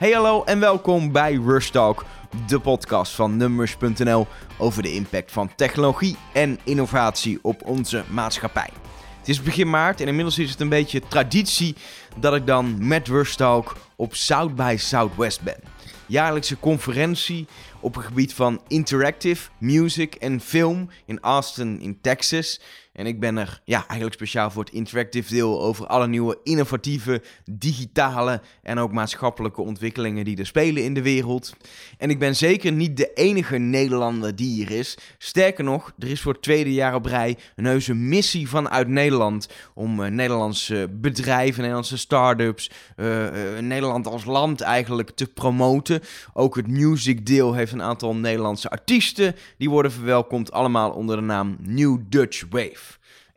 Hey 0.00 0.12
hallo 0.12 0.44
en 0.44 0.60
welkom 0.60 1.12
bij 1.12 1.34
Rush 1.34 1.68
Talk, 1.68 2.04
de 2.46 2.60
podcast 2.60 3.14
van 3.14 3.36
Numbers.nl 3.36 4.26
over 4.58 4.82
de 4.82 4.92
impact 4.92 5.32
van 5.32 5.54
technologie 5.54 6.16
en 6.32 6.58
innovatie 6.64 7.38
op 7.42 7.62
onze 7.64 8.04
maatschappij. 8.10 8.70
Het 9.18 9.28
is 9.28 9.42
begin 9.42 9.70
maart 9.70 10.00
en 10.00 10.06
inmiddels 10.06 10.38
is 10.38 10.50
het 10.50 10.60
een 10.60 10.68
beetje 10.68 11.00
traditie 11.08 11.76
dat 12.16 12.34
ik 12.34 12.46
dan 12.46 12.86
met 12.86 13.08
Rush 13.08 13.34
Talk 13.34 13.76
op 13.96 14.14
South 14.14 14.54
by 14.54 14.74
Southwest 14.78 15.42
ben. 15.42 15.60
Jaarlijkse 16.06 16.58
conferentie 16.58 17.46
op 17.80 17.94
het 17.94 18.04
gebied 18.04 18.34
van 18.34 18.60
interactive 18.68 19.48
music 19.58 20.14
en 20.14 20.40
film 20.40 20.90
in 21.06 21.20
Austin 21.20 21.80
in 21.80 21.98
Texas. 22.00 22.60
En 23.00 23.06
ik 23.06 23.20
ben 23.20 23.36
er 23.36 23.60
ja, 23.64 23.78
eigenlijk 23.86 24.12
speciaal 24.12 24.50
voor 24.50 24.64
het 24.64 24.72
interactive 24.72 25.34
deel 25.34 25.62
over 25.62 25.86
alle 25.86 26.06
nieuwe 26.06 26.38
innovatieve, 26.42 27.22
digitale 27.50 28.40
en 28.62 28.78
ook 28.78 28.92
maatschappelijke 28.92 29.62
ontwikkelingen 29.62 30.24
die 30.24 30.38
er 30.38 30.46
spelen 30.46 30.84
in 30.84 30.94
de 30.94 31.02
wereld. 31.02 31.56
En 31.98 32.10
ik 32.10 32.18
ben 32.18 32.36
zeker 32.36 32.72
niet 32.72 32.96
de 32.96 33.12
enige 33.14 33.58
Nederlander 33.58 34.36
die 34.36 34.54
hier 34.54 34.70
is. 34.70 34.98
Sterker 35.18 35.64
nog, 35.64 35.92
er 35.98 36.10
is 36.10 36.20
voor 36.20 36.32
het 36.32 36.42
tweede 36.42 36.72
jaar 36.72 36.94
op 36.94 37.04
rij 37.04 37.36
een 37.56 37.64
heuse 37.64 37.94
missie 37.94 38.48
vanuit 38.48 38.88
Nederland 38.88 39.48
om 39.74 40.00
uh, 40.00 40.10
Nederlandse 40.10 40.88
bedrijven, 40.92 41.58
Nederlandse 41.58 41.98
start-ups, 41.98 42.70
uh, 42.96 43.24
uh, 43.24 43.58
Nederland 43.60 44.06
als 44.06 44.24
land 44.24 44.60
eigenlijk 44.60 45.10
te 45.10 45.26
promoten. 45.26 46.00
Ook 46.32 46.56
het 46.56 46.68
music 46.68 47.26
deel 47.26 47.54
heeft 47.54 47.72
een 47.72 47.82
aantal 47.82 48.14
Nederlandse 48.14 48.70
artiesten 48.70 49.36
die 49.58 49.70
worden 49.70 49.92
verwelkomd, 49.92 50.52
allemaal 50.52 50.90
onder 50.90 51.16
de 51.16 51.22
naam 51.22 51.56
New 51.60 51.98
Dutch 52.08 52.44
Wave. 52.50 52.89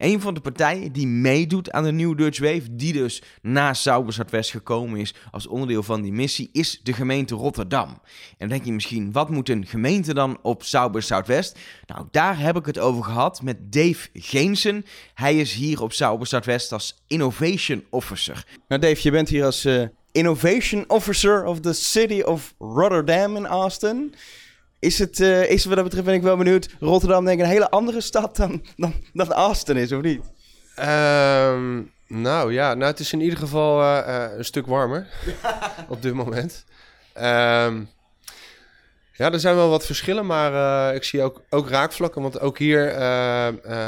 Een 0.03 0.21
van 0.21 0.33
de 0.33 0.39
partijen 0.39 0.91
die 0.91 1.07
meedoet 1.07 1.71
aan 1.71 1.83
de 1.83 1.91
New 1.91 2.17
Dutch 2.17 2.39
Wave, 2.39 2.75
die 2.75 2.93
dus 2.93 3.21
na 3.41 3.73
Sauber 3.73 4.13
Zuidwest 4.13 4.51
gekomen 4.51 4.99
is 4.99 5.13
als 5.31 5.47
onderdeel 5.47 5.83
van 5.83 6.01
die 6.01 6.11
missie, 6.11 6.49
is 6.51 6.79
de 6.83 6.93
gemeente 6.93 7.35
Rotterdam. 7.35 7.87
En 7.89 7.99
dan 8.37 8.47
denk 8.47 8.65
je 8.65 8.71
misschien, 8.71 9.11
wat 9.11 9.29
moet 9.29 9.49
een 9.49 9.65
gemeente 9.65 10.13
dan 10.13 10.37
op 10.41 10.63
Sauber 10.63 11.01
Zuidwest? 11.01 11.59
Nou, 11.85 12.07
daar 12.11 12.39
heb 12.39 12.57
ik 12.57 12.65
het 12.65 12.79
over 12.79 13.03
gehad 13.03 13.41
met 13.41 13.57
Dave 13.71 14.09
Geensen. 14.13 14.85
Hij 15.13 15.37
is 15.37 15.53
hier 15.53 15.81
op 15.81 15.93
Sauber 15.93 16.27
Zuidwest 16.27 16.71
als 16.71 17.03
Innovation 17.07 17.83
Officer. 17.89 18.45
Nou 18.67 18.81
Dave, 18.81 18.99
je 19.01 19.11
bent 19.11 19.29
hier 19.29 19.45
als 19.45 19.65
uh, 19.65 19.83
Innovation 20.11 20.83
Officer 20.87 21.45
of 21.45 21.59
the 21.59 21.73
City 21.73 22.21
of 22.21 22.53
Rotterdam 22.59 23.35
in 23.35 23.45
Austin. 23.45 24.15
Is 24.83 24.99
het, 24.99 25.19
uh, 25.19 25.49
is 25.49 25.65
wat 25.65 25.75
dat 25.75 25.83
betreft 25.83 26.05
ben 26.05 26.13
ik 26.13 26.21
wel 26.21 26.37
benieuwd. 26.37 26.69
Rotterdam 26.79 27.25
denk 27.25 27.39
ik 27.39 27.45
een 27.45 27.51
hele 27.51 27.69
andere 27.69 28.01
stad 28.01 28.35
dan, 28.35 28.63
dan, 28.75 28.93
dan 29.13 29.31
Austin 29.31 29.77
is, 29.77 29.91
of 29.91 30.01
niet? 30.01 30.21
Um, 30.79 31.91
nou 32.07 32.53
ja, 32.53 32.73
nou, 32.73 32.91
het 32.91 32.99
is 32.99 33.13
in 33.13 33.21
ieder 33.21 33.39
geval 33.39 33.81
uh, 33.81 34.03
uh, 34.07 34.37
een 34.37 34.45
stuk 34.45 34.65
warmer 34.65 35.07
op 35.87 36.01
dit 36.01 36.13
moment. 36.13 36.65
Um, 37.17 37.89
ja, 39.13 39.31
er 39.31 39.39
zijn 39.39 39.55
wel 39.55 39.69
wat 39.69 39.85
verschillen, 39.85 40.25
maar 40.25 40.95
ik 40.95 41.03
zie 41.03 41.21
ook, 41.21 41.41
ook 41.49 41.69
raakvlakken. 41.69 42.21
Want 42.21 42.39
ook 42.39 42.57
hier 42.57 42.93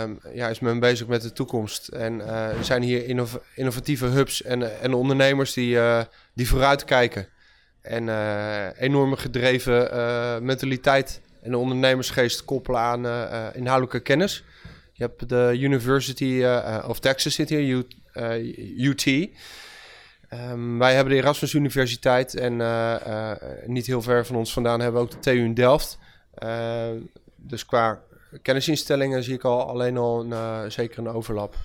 um, 0.02 0.20
ja, 0.34 0.48
is 0.48 0.60
men 0.60 0.80
bezig 0.80 1.08
met 1.08 1.22
de 1.22 1.34
toekomst. 1.34 1.88
En 1.88 2.28
er 2.28 2.64
zijn 2.64 2.82
hier 2.82 3.08
innov 3.08 3.36
innovatieve 3.56 4.06
hubs 4.06 4.42
en, 4.42 4.82
en 4.82 4.94
ondernemers 4.94 5.54
die, 5.54 5.78
die 6.34 6.48
vooruitkijken. 6.48 7.28
En 7.86 8.08
uh, 8.08 8.82
enorme 8.82 9.18
gedreven 9.18 9.94
uh, 9.94 10.38
mentaliteit 10.40 11.22
en 11.42 11.52
de 11.52 11.58
ondernemersgeest 11.58 12.46
koppelen 12.46 12.80
aan 12.80 13.06
uh, 13.06 13.48
inhoudelijke 13.54 14.00
kennis. 14.00 14.44
Je 14.92 15.04
hebt 15.04 15.30
de 15.30 15.58
University 15.60 16.46
of 16.88 17.00
Texas 17.00 17.34
zit 17.34 17.50
hier, 17.50 17.86
UT. 18.78 19.06
Um, 19.06 20.80
wij 20.80 20.96
hebben 20.96 21.14
de 21.14 21.20
Erasmus 21.20 21.54
Universiteit 21.54 22.36
en 22.36 22.58
niet 23.66 23.86
heel 23.86 24.02
ver 24.02 24.26
van 24.26 24.36
ons 24.36 24.54
vandaan 24.54 24.80
hebben 24.80 25.02
we 25.02 25.08
ook 25.08 25.14
de 25.14 25.20
TU 25.20 25.44
in 25.44 25.54
Delft. 25.54 25.98
dus 27.36 27.66
qua 27.66 28.02
kennisinstellingen 28.42 29.24
zie 29.24 29.34
ik 29.34 29.44
al 29.44 29.70
alleen 29.70 29.98
al 29.98 30.26
een, 30.32 30.72
zeker 30.72 31.00
een 31.00 31.08
overlap. 31.08 31.56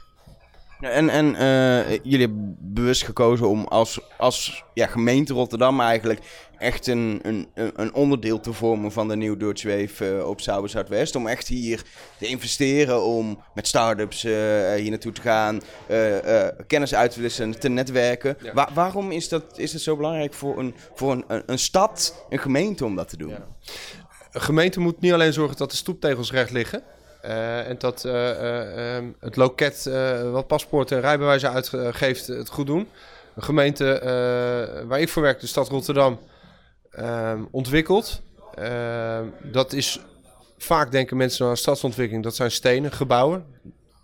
En, 0.80 1.08
en 1.08 1.26
uh, 1.26 1.90
jullie 1.90 2.26
hebben 2.26 2.56
bewust 2.60 3.02
gekozen 3.02 3.48
om 3.48 3.64
als, 3.64 4.00
als 4.18 4.64
ja, 4.74 4.86
gemeente 4.86 5.32
Rotterdam 5.32 5.80
eigenlijk 5.80 6.20
echt 6.58 6.86
een, 6.86 7.20
een, 7.22 7.48
een 7.54 7.94
onderdeel 7.94 8.40
te 8.40 8.52
vormen 8.52 8.92
van 8.92 9.08
de 9.08 9.16
Nieuw 9.16 9.36
Dutch 9.36 9.62
Wave 9.62 10.16
uh, 10.16 10.28
op 10.28 10.40
Sauber 10.40 10.70
Zuidwest. 10.70 11.16
Om 11.16 11.26
echt 11.26 11.48
hier 11.48 11.82
te 12.18 12.26
investeren, 12.26 13.04
om 13.04 13.42
met 13.54 13.66
start-ups 13.66 14.24
uh, 14.24 14.32
hier 14.74 14.90
naartoe 14.90 15.12
te 15.12 15.20
gaan, 15.20 15.60
kennis 16.66 16.94
uit 16.94 17.10
te 17.12 17.20
wisselen, 17.20 17.60
te 17.60 17.68
netwerken. 17.68 18.36
Ja. 18.42 18.52
Wa 18.52 18.68
waarom 18.74 19.10
is, 19.10 19.28
dat, 19.28 19.58
is 19.58 19.72
het 19.72 19.82
zo 19.82 19.96
belangrijk 19.96 20.34
voor, 20.34 20.58
een, 20.58 20.74
voor 20.94 21.12
een, 21.12 21.24
een, 21.26 21.42
een 21.46 21.58
stad, 21.58 22.24
een 22.28 22.38
gemeente 22.38 22.84
om 22.84 22.96
dat 22.96 23.08
te 23.08 23.16
doen? 23.16 23.30
Ja. 23.30 23.46
Een 24.32 24.40
gemeente 24.40 24.80
moet 24.80 25.00
niet 25.00 25.12
alleen 25.12 25.32
zorgen 25.32 25.56
dat 25.56 25.70
de 25.70 25.76
stoeptegels 25.76 26.32
recht 26.32 26.50
liggen. 26.50 26.82
Uh, 27.24 27.68
en 27.68 27.78
dat 27.78 28.04
uh, 28.04 28.96
um, 28.96 29.16
het 29.20 29.36
loket 29.36 29.90
wat 30.32 30.46
paspoorten 30.46 30.96
en 30.96 31.02
rijbewijzen 31.02 31.52
uitgeeft 31.52 32.26
het 32.26 32.48
goed 32.48 32.66
doen. 32.66 32.88
Een 33.34 33.42
gemeente 33.42 34.00
waar 34.86 35.00
ik 35.00 35.08
voor 35.08 35.22
werk, 35.22 35.40
de 35.40 35.46
stad 35.46 35.68
Rotterdam, 35.68 36.18
ehm, 36.90 37.42
ontwikkelt. 37.50 38.22
Ehm, 38.54 39.24
dat 39.42 39.72
is 39.72 40.00
vaak 40.58 40.90
denken 40.90 41.16
mensen 41.16 41.46
aan 41.46 41.56
stadsontwikkeling, 41.56 42.24
dat 42.24 42.36
zijn 42.36 42.50
stenen, 42.50 42.92
gebouwen. 42.92 43.44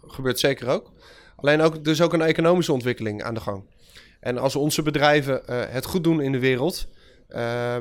Gebeurt 0.06 0.38
zeker 0.38 0.68
ook. 0.68 0.92
Alleen 1.36 1.60
ook, 1.60 1.74
er 1.74 1.88
is 1.88 2.00
ook 2.00 2.12
een 2.12 2.22
economische 2.22 2.72
ontwikkeling 2.72 3.22
aan 3.22 3.34
de 3.34 3.40
gang. 3.40 3.64
En 4.20 4.38
als 4.38 4.56
onze 4.56 4.82
bedrijven 4.82 5.42
het 5.46 5.84
goed 5.84 6.04
doen 6.04 6.20
in 6.20 6.32
de 6.32 6.38
wereld 6.38 6.86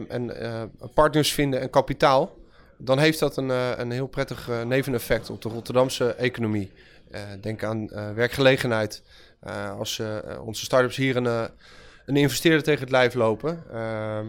en 0.08 0.32
partners 0.94 1.34
vinden 1.34 1.62
en 1.62 1.70
kapitaal, 1.70 2.32
dan 2.78 3.00
heeft 3.00 3.20
dat 3.20 3.38
een, 3.38 3.50
uh, 3.50 3.78
een 3.78 3.92
heel 3.92 4.08
prettig 4.08 4.50
uh, 4.50 4.62
neveneffect 4.62 5.30
op 5.30 5.42
de 5.42 5.50
Rotterdamse 5.50 6.14
economie. 6.14 6.72
Uh, 7.12 7.22
denk 7.42 7.64
aan 7.64 7.90
werkgelegenheid. 8.16 9.04
als 9.78 10.02
onze 10.42 10.64
start-ups 10.64 10.96
hier 10.96 11.16
een, 11.16 11.50
een 12.06 12.16
investeerder 12.16 12.64
tegen 12.64 12.82
het 12.82 12.92
lijf 12.92 13.14
lopen, 13.14 13.64
ehm, 13.72 14.26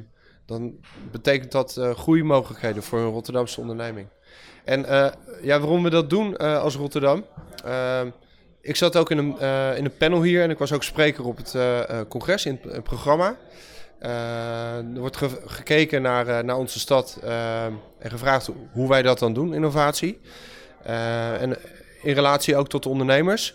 dan 0.46 0.74
betekent 1.10 1.52
dat 1.52 1.80
groeimogelijkheden 1.94 2.82
voor 2.82 2.98
een 2.98 3.10
Rotterdamse 3.10 3.60
onderneming. 3.60 4.08
En 4.64 4.80
ja, 5.42 5.60
waarom 5.60 5.82
we 5.82 5.90
dat 5.90 6.10
doen 6.10 6.36
als 6.36 6.74
Rotterdam? 6.74 7.24
Ehm, 7.64 8.10
ik 8.60 8.76
zat 8.76 8.96
ook 8.96 9.10
in 9.10 9.18
een, 9.18 9.38
in 9.76 9.84
een 9.84 9.96
panel 9.96 10.22
hier 10.22 10.42
en 10.42 10.50
ik 10.50 10.58
was 10.58 10.72
ook 10.72 10.84
spreker 10.84 11.24
op 11.24 11.36
het 11.36 11.56
congres 12.08 12.46
in 12.46 12.60
het 12.68 12.82
programma. 12.82 13.36
Uh, 14.02 14.76
er 14.76 14.98
wordt 14.98 15.16
ge 15.16 15.42
gekeken 15.46 16.02
naar, 16.02 16.28
uh, 16.28 16.38
naar 16.38 16.56
onze 16.56 16.78
stad 16.78 17.18
uh, 17.24 17.64
en 17.64 18.10
gevraagd 18.10 18.50
hoe 18.72 18.88
wij 18.88 19.02
dat 19.02 19.18
dan 19.18 19.32
doen, 19.32 19.54
innovatie. 19.54 20.20
en 20.82 21.56
in 22.02 22.14
relatie 22.14 22.56
ook 22.56 22.68
tot 22.68 22.82
de 22.82 22.88
ondernemers. 22.88 23.54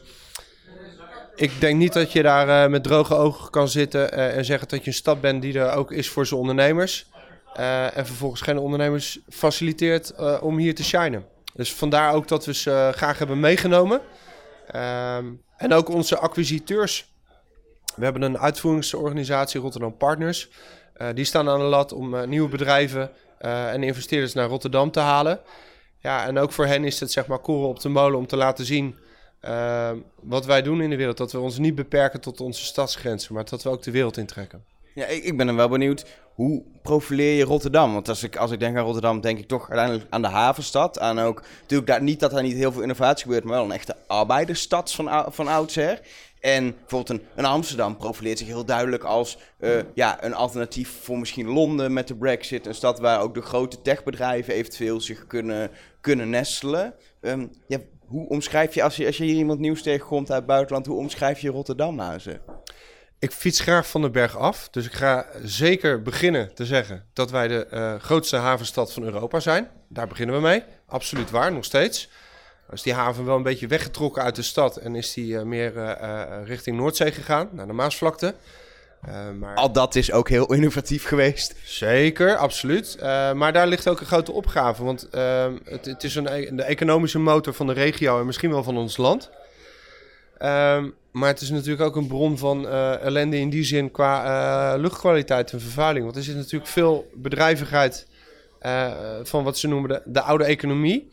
Ik 1.35 1.59
denk 1.59 1.77
niet 1.77 1.93
dat 1.93 2.11
je 2.11 2.21
daar 2.21 2.69
met 2.69 2.83
droge 2.83 3.15
ogen 3.15 3.49
kan 3.49 3.67
zitten 3.67 4.11
en 4.11 4.45
zeggen 4.45 4.67
dat 4.67 4.79
je 4.83 4.87
een 4.87 4.93
stad 4.93 5.21
bent 5.21 5.41
die 5.41 5.59
er 5.59 5.71
ook 5.71 5.91
is 5.91 6.09
voor 6.09 6.25
zijn 6.25 6.39
ondernemers. 6.39 7.05
en 7.93 8.05
vervolgens 8.05 8.41
geen 8.41 8.57
ondernemers 8.57 9.19
faciliteert 9.29 10.13
om 10.41 10.57
hier 10.57 10.75
te 10.75 10.83
shinen. 10.83 11.25
Dus 11.53 11.73
vandaar 11.73 12.13
ook 12.13 12.27
dat 12.27 12.45
we 12.45 12.53
ze 12.53 12.91
graag 12.95 13.17
hebben 13.17 13.39
meegenomen. 13.39 14.01
Ehm, 14.67 15.25
en 15.57 15.73
ook 15.73 15.89
onze 15.89 16.17
acquisiteurs 16.17 17.10
we 17.95 18.03
hebben 18.03 18.21
een 18.21 18.37
uitvoeringsorganisatie, 18.37 19.61
Rotterdam 19.61 19.97
Partners. 19.97 20.49
Uh, 21.01 21.07
die 21.13 21.25
staan 21.25 21.49
aan 21.49 21.59
de 21.59 21.65
lat 21.65 21.93
om 21.93 22.13
uh, 22.13 22.23
nieuwe 22.23 22.49
bedrijven 22.49 23.11
uh, 23.41 23.73
en 23.73 23.83
investeerders 23.83 24.33
naar 24.33 24.47
Rotterdam 24.47 24.91
te 24.91 24.99
halen. 24.99 25.39
Ja, 25.99 26.25
en 26.25 26.37
ook 26.37 26.51
voor 26.51 26.65
hen 26.65 26.83
is 26.83 26.99
het 26.99 27.11
zeg 27.11 27.27
maar 27.27 27.39
koren 27.39 27.67
op 27.67 27.79
de 27.79 27.89
molen 27.89 28.17
om 28.17 28.27
te 28.27 28.35
laten 28.35 28.65
zien 28.65 28.95
wat 30.21 30.45
wij 30.45 30.61
doen 30.61 30.81
in 30.81 30.89
de 30.89 30.95
wereld. 30.95 31.17
Dat 31.17 31.31
we 31.31 31.39
ons 31.39 31.57
niet 31.57 31.75
beperken 31.75 32.21
tot 32.21 32.41
onze 32.41 32.65
stadsgrenzen, 32.65 33.33
maar 33.33 33.45
dat 33.45 33.63
we 33.63 33.69
ook 33.69 33.83
de 33.83 33.91
wereld 33.91 34.17
intrekken. 34.17 34.65
Ja, 34.93 35.05
ik, 35.05 35.23
ik 35.23 35.37
ben 35.37 35.55
wel 35.55 35.69
benieuwd, 35.69 36.05
hoe 36.33 36.63
profileer 36.81 37.37
je 37.37 37.43
Rotterdam? 37.43 37.93
Want 37.93 38.09
als 38.09 38.23
ik, 38.23 38.35
als 38.35 38.51
ik 38.51 38.59
denk 38.59 38.77
aan 38.77 38.83
Rotterdam, 38.83 39.21
denk 39.21 39.39
ik 39.39 39.47
toch 39.47 39.69
uiteindelijk 39.69 40.07
aan 40.09 40.21
de 40.21 40.27
havenstad. 40.27 40.99
Aan 40.99 41.19
ook, 41.19 41.43
natuurlijk 41.61 41.89
daar, 41.89 42.01
niet 42.01 42.19
dat 42.19 42.33
er 42.33 42.43
niet 42.43 42.55
heel 42.55 42.71
veel 42.71 42.81
innovatie 42.81 43.23
gebeurt, 43.23 43.43
maar 43.43 43.53
wel 43.53 43.63
een 43.63 43.71
echte 43.71 43.95
arbeidersstad 44.07 44.91
van, 44.91 45.25
van 45.33 45.47
oudsher. 45.47 45.99
En 46.39 46.75
bijvoorbeeld 46.79 47.09
een, 47.09 47.27
een, 47.35 47.45
Amsterdam 47.45 47.97
profileert 47.97 48.37
zich 48.37 48.47
heel 48.47 48.65
duidelijk 48.65 49.03
als 49.03 49.37
uh, 49.59 49.79
ja, 49.93 50.23
een 50.23 50.33
alternatief 50.33 50.99
voor 51.01 51.19
misschien 51.19 51.47
Londen 51.47 51.93
met 51.93 52.07
de 52.07 52.15
Brexit. 52.15 52.65
Een 52.65 52.75
stad 52.75 52.99
waar 52.99 53.21
ook 53.21 53.33
de 53.33 53.41
grote 53.41 53.81
techbedrijven 53.81 54.53
eventueel 54.53 55.01
zich 55.01 55.27
kunnen, 55.27 55.71
kunnen 56.01 56.29
nestelen. 56.29 56.93
Um, 57.21 57.51
ja, 57.67 57.77
hoe 58.05 58.27
omschrijf 58.29 58.73
je 58.73 58.83
als, 58.83 58.95
je, 58.95 59.05
als 59.05 59.17
je 59.17 59.23
hier 59.23 59.35
iemand 59.35 59.59
nieuws 59.59 59.81
tegenkomt 59.81 60.29
uit 60.29 60.37
het 60.37 60.47
buitenland, 60.47 60.85
hoe 60.85 60.97
omschrijf 60.97 61.39
je 61.39 61.49
Rotterdam 61.49 61.95
nou 61.95 62.19
ze? 62.19 62.39
Ik 63.21 63.31
fiets 63.31 63.59
graag 63.59 63.87
van 63.87 64.01
de 64.01 64.09
berg 64.09 64.37
af, 64.37 64.69
dus 64.69 64.85
ik 64.85 64.93
ga 64.93 65.25
zeker 65.43 66.01
beginnen 66.01 66.53
te 66.53 66.65
zeggen 66.65 67.05
dat 67.13 67.31
wij 67.31 67.47
de 67.47 67.67
uh, 67.73 67.95
grootste 67.95 68.35
havenstad 68.35 68.93
van 68.93 69.03
Europa 69.03 69.39
zijn. 69.39 69.69
Daar 69.87 70.07
beginnen 70.07 70.35
we 70.35 70.41
mee. 70.41 70.63
Absoluut 70.85 71.29
waar, 71.29 71.53
nog 71.53 71.65
steeds 71.65 72.09
is 72.71 72.81
die 72.81 72.93
haven 72.93 73.25
wel 73.25 73.35
een 73.35 73.43
beetje 73.43 73.67
weggetrokken 73.67 74.23
uit 74.23 74.35
de 74.35 74.41
stad 74.41 74.77
en 74.77 74.95
is 74.95 75.13
die 75.13 75.33
uh, 75.33 75.41
meer 75.41 75.75
uh, 75.75 76.23
richting 76.45 76.77
Noordzee 76.77 77.11
gegaan, 77.11 77.49
naar 77.51 77.67
de 77.67 77.73
Maasvlakte. 77.73 78.35
Maar... 79.39 79.55
Al 79.55 79.71
dat 79.71 79.95
is 79.95 80.11
ook 80.11 80.29
heel 80.29 80.53
innovatief 80.53 81.05
geweest. 81.05 81.55
Zeker, 81.63 82.35
absoluut. 82.35 82.97
Maar 83.35 83.53
daar 83.53 83.67
ligt 83.67 83.87
ook 83.87 83.99
een 83.99 84.05
grote 84.05 84.31
opgave. 84.31 84.83
Want 84.83 85.07
uh, 85.11 85.45
het, 85.63 85.85
het, 85.85 86.03
is 86.03 86.15
een, 86.15 86.27
e-, 86.27 86.55
de 86.55 86.63
economische 86.63 87.19
motor 87.19 87.53
van 87.53 87.67
de 87.67 87.73
regio 87.73 88.19
en 88.19 88.25
misschien 88.25 88.49
wel 88.49 88.63
van 88.63 88.77
ons 88.77 88.97
land. 88.97 89.29
Ehm, 90.37 90.89
maar 91.11 91.29
het 91.29 91.41
is 91.41 91.49
natuurlijk 91.49 91.81
ook 91.81 91.95
een 91.95 92.07
bron 92.07 92.37
van 92.37 92.65
uh, 92.65 93.01
ellende 93.01 93.37
in 93.37 93.49
die 93.49 93.63
zin 93.63 93.91
qua 93.91 94.75
luchtkwaliteit 94.75 95.51
en 95.51 95.61
vervuiling. 95.61 96.05
Want 96.05 96.17
er 96.17 96.23
zit 96.23 96.35
natuurlijk 96.35 96.71
veel 96.71 97.09
bedrijvigheid 97.13 98.07
van 99.23 99.43
wat 99.43 99.57
ze 99.57 99.67
noemen 99.67 99.89
de, 99.89 100.01
de 100.05 100.21
oude 100.21 100.43
economie. 100.43 101.09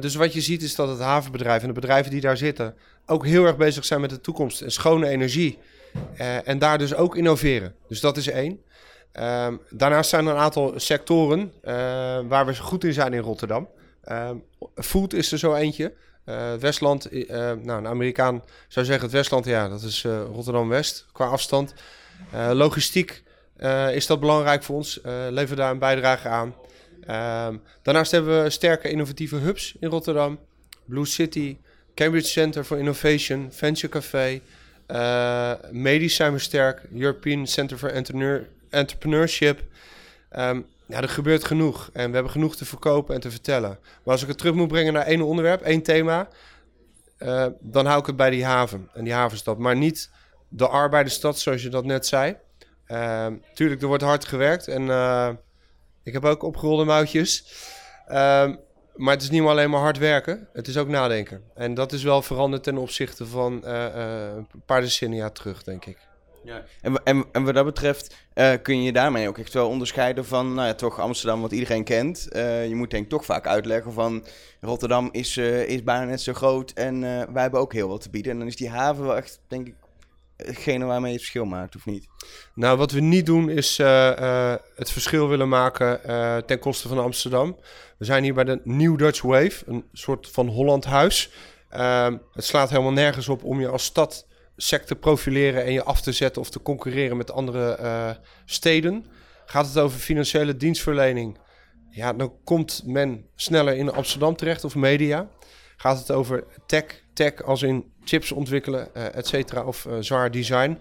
dus 0.00 0.14
wat 0.14 0.32
je 0.32 0.40
ziet 0.40 0.62
is 0.62 0.74
dat 0.74 0.88
het 0.88 0.98
havenbedrijf 0.98 1.62
en 1.62 1.68
de 1.68 1.74
bedrijven 1.74 2.10
die 2.10 2.20
daar 2.20 2.36
zitten 2.36 2.74
ook 3.06 3.26
heel 3.26 3.44
erg 3.44 3.56
bezig 3.56 3.84
zijn 3.84 4.00
met 4.00 4.10
de 4.10 4.20
toekomst 4.20 4.60
en 4.60 4.72
schone 4.72 5.08
energie. 5.08 5.58
En 6.44 6.58
daar 6.58 6.78
dus 6.78 6.94
ook 6.94 7.16
innoveren. 7.16 7.74
Dus 7.88 8.00
dat 8.00 8.16
is 8.16 8.28
één. 8.28 8.62
Um, 9.12 9.60
daarnaast 9.70 10.10
zijn 10.10 10.26
er 10.26 10.32
een 10.32 10.38
aantal 10.38 10.72
sectoren 10.76 11.52
waar 12.28 12.46
we 12.46 12.56
goed 12.56 12.84
in 12.84 12.92
zijn 12.92 13.12
in 13.12 13.20
Rotterdam. 13.20 13.68
Um, 14.12 14.42
food 14.74 15.12
is 15.12 15.32
er 15.32 15.38
zo 15.38 15.54
eentje. 15.54 15.92
Uh, 16.30 16.54
Westland, 16.54 17.10
nou, 17.28 17.70
een 17.70 17.86
Amerikaan 17.86 18.42
zou 18.68 18.86
zeggen 18.86 19.04
het 19.04 19.14
Westland, 19.14 19.44
ja, 19.44 19.68
dat 19.68 19.82
is 19.82 20.04
Rotterdam-West 20.32 21.06
qua 21.12 21.26
afstand. 21.26 21.74
logistiek 22.52 23.22
is 23.92 24.06
dat 24.06 24.20
belangrijk 24.20 24.62
voor 24.62 24.76
ons, 24.76 25.00
leveren 25.30 25.56
daar 25.56 25.70
een 25.70 25.78
bijdrage 25.78 26.28
aan. 26.28 26.54
Um, 27.00 27.62
daarnaast 27.82 28.10
hebben 28.10 28.42
we 28.42 28.50
sterke 28.50 28.90
innovatieve 28.90 29.36
hubs 29.36 29.74
in 29.80 29.88
Rotterdam. 29.88 30.38
Blue 30.84 31.06
City, 31.06 31.56
Cambridge 31.94 32.28
Center 32.28 32.64
for 32.64 32.78
Innovation, 32.78 33.48
Venture 33.52 33.88
Café, 33.88 34.40
medisch 35.70 36.14
zijn 36.14 36.32
we 36.32 36.38
sterk. 36.38 36.82
European 36.94 37.46
Center 37.46 37.78
for 37.78 37.90
Entrepreneurship. 38.70 39.62
Um, 40.36 40.66
ja, 40.90 41.02
er 41.02 41.08
gebeurt 41.08 41.44
genoeg. 41.44 41.90
En 41.92 42.08
we 42.08 42.14
hebben 42.14 42.32
genoeg 42.32 42.56
te 42.56 42.64
verkopen 42.64 43.14
en 43.14 43.20
te 43.20 43.30
vertellen. 43.30 43.78
Maar 43.80 44.12
als 44.12 44.22
ik 44.22 44.28
het 44.28 44.38
terug 44.38 44.54
moet 44.54 44.68
brengen 44.68 44.92
naar 44.92 45.06
één 45.06 45.22
onderwerp, 45.22 45.62
één 45.62 45.82
thema... 45.82 46.28
Uh, 47.18 47.46
dan 47.60 47.86
hou 47.86 48.00
ik 48.00 48.06
het 48.06 48.16
bij 48.16 48.30
die 48.30 48.44
haven 48.44 48.88
en 48.94 49.04
die 49.04 49.12
havenstad. 49.12 49.58
Maar 49.58 49.76
niet 49.76 50.10
de 50.48 50.68
arbeidersstad, 50.68 51.38
zoals 51.38 51.62
je 51.62 51.68
dat 51.68 51.84
net 51.84 52.06
zei. 52.06 52.36
Uh, 52.88 53.26
tuurlijk, 53.54 53.82
er 53.82 53.86
wordt 53.86 54.02
hard 54.02 54.24
gewerkt. 54.24 54.68
En 54.68 54.82
uh, 54.82 55.28
ik 56.02 56.12
heb 56.12 56.24
ook 56.24 56.42
opgerolde 56.42 56.84
mouwtjes. 56.84 57.44
Uh, 58.08 58.14
maar 58.94 59.14
het 59.14 59.22
is 59.22 59.30
niet 59.30 59.42
alleen 59.42 59.70
maar 59.70 59.80
hard 59.80 59.98
werken, 59.98 60.48
het 60.52 60.68
is 60.68 60.76
ook 60.76 60.88
nadenken. 60.88 61.42
En 61.54 61.74
dat 61.74 61.92
is 61.92 62.02
wel 62.02 62.22
veranderd 62.22 62.62
ten 62.62 62.76
opzichte 62.76 63.26
van 63.26 63.62
uh, 63.64 63.84
een 64.36 64.62
paar 64.66 64.80
decennia 64.80 65.30
terug, 65.30 65.62
denk 65.62 65.84
ik. 65.84 65.98
Ja. 66.44 66.64
En, 66.80 67.04
en, 67.04 67.24
en 67.32 67.44
wat 67.44 67.54
dat 67.54 67.64
betreft 67.64 68.16
uh, 68.34 68.52
kun 68.62 68.82
je 68.82 68.92
daarmee 68.92 69.28
ook 69.28 69.38
echt 69.38 69.52
wel 69.52 69.68
onderscheiden 69.68 70.24
van 70.24 70.54
nou 70.54 70.66
ja, 70.66 70.74
toch 70.74 71.00
Amsterdam, 71.00 71.40
wat 71.40 71.52
iedereen 71.52 71.84
kent. 71.84 72.28
je 72.32 72.72
moet 72.74 72.90
denk 72.90 73.04
ik 73.04 73.10
toch 73.10 73.24
vaak 73.24 73.46
uitleggen 73.46 73.92
van 73.92 74.24
Rotterdam 74.60 75.08
is, 75.12 75.36
is 75.36 75.82
bijna 75.82 76.04
net 76.04 76.20
zo 76.20 76.32
groot 76.32 76.70
en 76.70 77.00
wij 77.32 77.42
hebben 77.42 77.60
ook 77.60 77.72
heel 77.72 77.88
wat 77.88 78.00
te 78.00 78.10
bieden. 78.10 78.32
En 78.32 78.38
dan 78.38 78.46
is 78.46 78.56
die 78.56 78.68
haven 78.68 79.04
wel 79.04 79.16
echt, 79.16 79.40
denk 79.48 79.66
ik, 79.66 79.74
hetgene 80.46 80.84
waarmee 80.84 81.10
je 81.10 81.16
het 81.16 81.26
verschil 81.26 81.44
maakt, 81.44 81.76
of 81.76 81.86
niet? 81.86 82.08
Nou, 82.54 82.78
wat 82.78 82.92
we 82.92 83.00
niet 83.00 83.26
doen 83.26 83.50
is 83.50 83.78
uh, 83.78 83.86
uh, 83.86 84.54
het 84.76 84.90
verschil 84.90 85.28
willen 85.28 85.48
maken 85.48 86.00
uh, 86.06 86.36
ten 86.36 86.58
koste 86.58 86.88
van 86.88 86.98
Amsterdam. 86.98 87.56
We 87.98 88.04
zijn 88.04 88.22
hier 88.22 88.34
bij 88.34 88.44
de 88.44 88.60
New 88.64 88.98
Dutch 88.98 89.22
Wave, 89.22 89.62
een 89.66 89.84
soort 89.92 90.28
van 90.30 90.48
Holland 90.48 90.84
huis. 90.84 91.30
Ehm, 91.68 92.16
het 92.32 92.44
slaat 92.44 92.70
helemaal 92.70 92.92
nergens 92.92 93.28
op 93.28 93.44
om 93.44 93.60
je 93.60 93.68
als 93.68 93.84
stad 93.84 94.26
sec 94.62 94.82
te 94.82 94.96
profileren 94.96 95.64
en 95.64 95.72
je 95.72 95.82
af 95.82 96.00
te 96.00 96.12
zetten 96.12 96.42
of 96.42 96.50
te 96.50 96.62
concurreren 96.62 97.16
met 97.16 97.30
andere 97.30 98.18
steden. 98.44 99.06
Gaat 99.46 99.66
het 99.66 99.78
over 99.78 99.98
financiële 99.98 100.56
dienstverlening? 100.56 101.38
Ja, 101.90 102.12
dan 102.12 102.32
komt 102.44 102.82
men 102.84 103.26
sneller 103.34 103.76
in 103.76 103.92
Amsterdam 103.92 104.36
terecht 104.36 104.64
of 104.64 104.74
media. 104.74 105.28
Gaat 105.76 105.98
het 105.98 106.10
over 106.10 106.44
tech, 106.66 106.84
tech 107.12 107.42
als 107.42 107.62
in 107.62 107.92
chips 108.04 108.32
ontwikkelen, 108.32 108.88
uh, 108.96 109.14
et 109.16 109.26
cetera, 109.26 109.64
of 109.64 109.84
uh, 109.84 109.92
zwaar 110.00 110.30
design, 110.30 110.78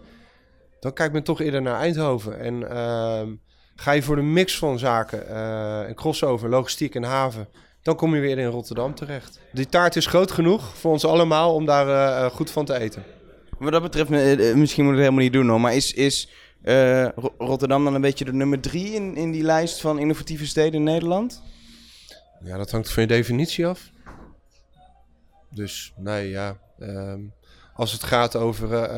dan 0.79 0.93
kijkt 0.93 1.13
men 1.13 1.23
toch 1.23 1.41
eerder 1.41 1.61
naar 1.61 1.79
Eindhoven. 1.79 2.39
En 2.39 2.61
uh, 2.61 3.21
ga 3.75 3.91
je 3.91 4.03
voor 4.03 4.15
de 4.15 4.21
mix 4.21 4.57
van 4.57 4.79
zaken, 4.79 5.23
uh, 5.29 5.87
en 5.87 5.95
crossover, 5.95 6.49
logistiek 6.49 6.95
en 6.95 7.03
haven, 7.03 7.47
dan 7.81 7.95
kom 7.95 8.15
je 8.15 8.21
weer 8.21 8.37
in 8.37 8.47
Rotterdam 8.47 8.95
terecht. 8.95 9.39
Die 9.51 9.67
taart 9.67 9.95
is 9.95 10.05
groot 10.05 10.31
genoeg 10.31 10.77
voor 10.77 10.91
ons 10.91 11.05
allemaal 11.05 11.53
om 11.53 11.65
daar 11.65 12.31
goed 12.31 12.51
van 12.51 12.65
te 12.65 12.79
eten. 12.79 13.03
Wat 13.59 13.71
dat 13.71 13.81
betreft, 13.81 14.09
misschien 14.55 14.83
moet 14.83 14.93
het 14.93 15.01
helemaal 15.01 15.23
niet 15.23 15.33
doen 15.33 15.61
maar 15.61 15.75
is, 15.75 15.93
is 15.93 16.29
Rotterdam 17.37 17.83
dan 17.83 17.95
een 17.95 18.01
beetje 18.01 18.25
de 18.25 18.33
nummer 18.33 18.59
drie 18.59 18.93
in, 18.93 19.15
in 19.15 19.31
die 19.31 19.43
lijst 19.43 19.81
van 19.81 19.99
innovatieve 19.99 20.47
steden 20.47 20.73
in 20.73 20.83
Nederland? 20.83 21.41
Ja, 22.43 22.57
dat 22.57 22.71
hangt 22.71 22.91
van 22.91 23.03
je 23.03 23.07
definitie 23.07 23.67
af. 23.67 23.91
Dus 25.49 25.93
nee, 25.97 26.29
ja. 26.29 26.57
Um, 26.79 27.33
als 27.73 27.91
het 27.91 28.03
gaat 28.03 28.35
over, 28.35 28.89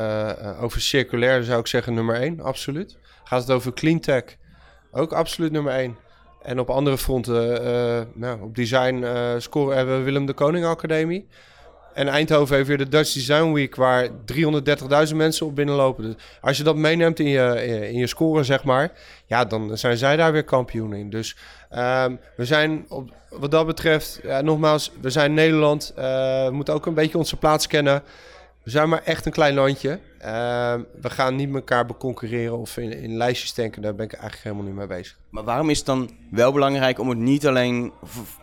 over 0.60 0.80
circulair, 0.80 1.42
zou 1.42 1.60
ik 1.60 1.66
zeggen 1.66 1.94
nummer 1.94 2.14
1, 2.14 2.40
absoluut. 2.40 2.96
Gaat 3.24 3.40
het 3.40 3.50
over 3.50 3.72
cleantech, 3.72 4.24
ook 4.90 5.12
absoluut 5.12 5.52
nummer 5.52 5.72
1. 5.72 5.96
En 6.42 6.58
op 6.58 6.70
andere 6.70 6.98
fronten, 6.98 7.62
nou, 8.14 8.42
op 8.42 8.54
design 8.54 9.04
scoren 9.38 9.76
hebben 9.76 9.98
we 9.98 10.04
Willem 10.04 10.26
de 10.26 10.32
Koning 10.32 10.64
Academie. 10.64 11.28
En 11.94 12.08
Eindhoven 12.08 12.56
heeft 12.56 12.68
weer 12.68 12.78
de 12.78 12.88
Dutch 12.88 13.12
Design 13.12 13.52
Week, 13.52 13.74
waar 13.74 14.08
330.000 15.08 15.14
mensen 15.14 15.46
op 15.46 15.56
binnenlopen. 15.56 16.04
Dus 16.04 16.14
als 16.40 16.56
je 16.56 16.62
dat 16.62 16.76
meeneemt 16.76 17.18
in 17.18 17.28
je, 17.28 17.66
in 17.88 17.98
je 17.98 18.06
score, 18.06 18.44
zeg 18.44 18.64
maar, 18.64 18.92
ja, 19.26 19.44
dan 19.44 19.78
zijn 19.78 19.96
zij 19.96 20.16
daar 20.16 20.32
weer 20.32 20.44
kampioen 20.44 20.92
in. 20.94 21.10
Dus 21.10 21.36
um, 21.74 22.18
we 22.36 22.44
zijn 22.44 22.84
op, 22.88 23.10
wat 23.30 23.50
dat 23.50 23.66
betreft, 23.66 24.20
ja, 24.22 24.40
nogmaals, 24.40 24.92
we 25.00 25.10
zijn 25.10 25.34
Nederland. 25.34 25.92
Uh, 25.98 26.04
we 26.44 26.50
moeten 26.52 26.74
ook 26.74 26.86
een 26.86 26.94
beetje 26.94 27.18
onze 27.18 27.36
plaats 27.36 27.66
kennen. 27.66 28.02
We 28.62 28.70
zijn 28.70 28.88
maar 28.88 29.02
echt 29.02 29.26
een 29.26 29.32
klein 29.32 29.54
landje. 29.54 29.98
Uh, 30.24 30.74
we 31.00 31.10
gaan 31.10 31.36
niet 31.36 31.54
elkaar 31.54 31.86
beconcurreren 31.86 32.58
of 32.58 32.76
in, 32.76 32.92
in, 32.92 33.16
lijstjes 33.16 33.54
denken. 33.54 33.82
Daar 33.82 33.94
ben 33.94 34.04
ik 34.04 34.12
eigenlijk 34.12 34.42
helemaal 34.42 34.64
niet 34.64 34.74
mee 34.74 34.86
bezig. 34.86 35.18
Maar 35.30 35.44
waarom 35.44 35.70
is 35.70 35.76
het 35.76 35.86
dan 35.86 36.10
wel 36.30 36.52
belangrijk 36.52 36.98
om 36.98 37.08
het 37.08 37.18
niet 37.18 37.46
alleen 37.46 37.92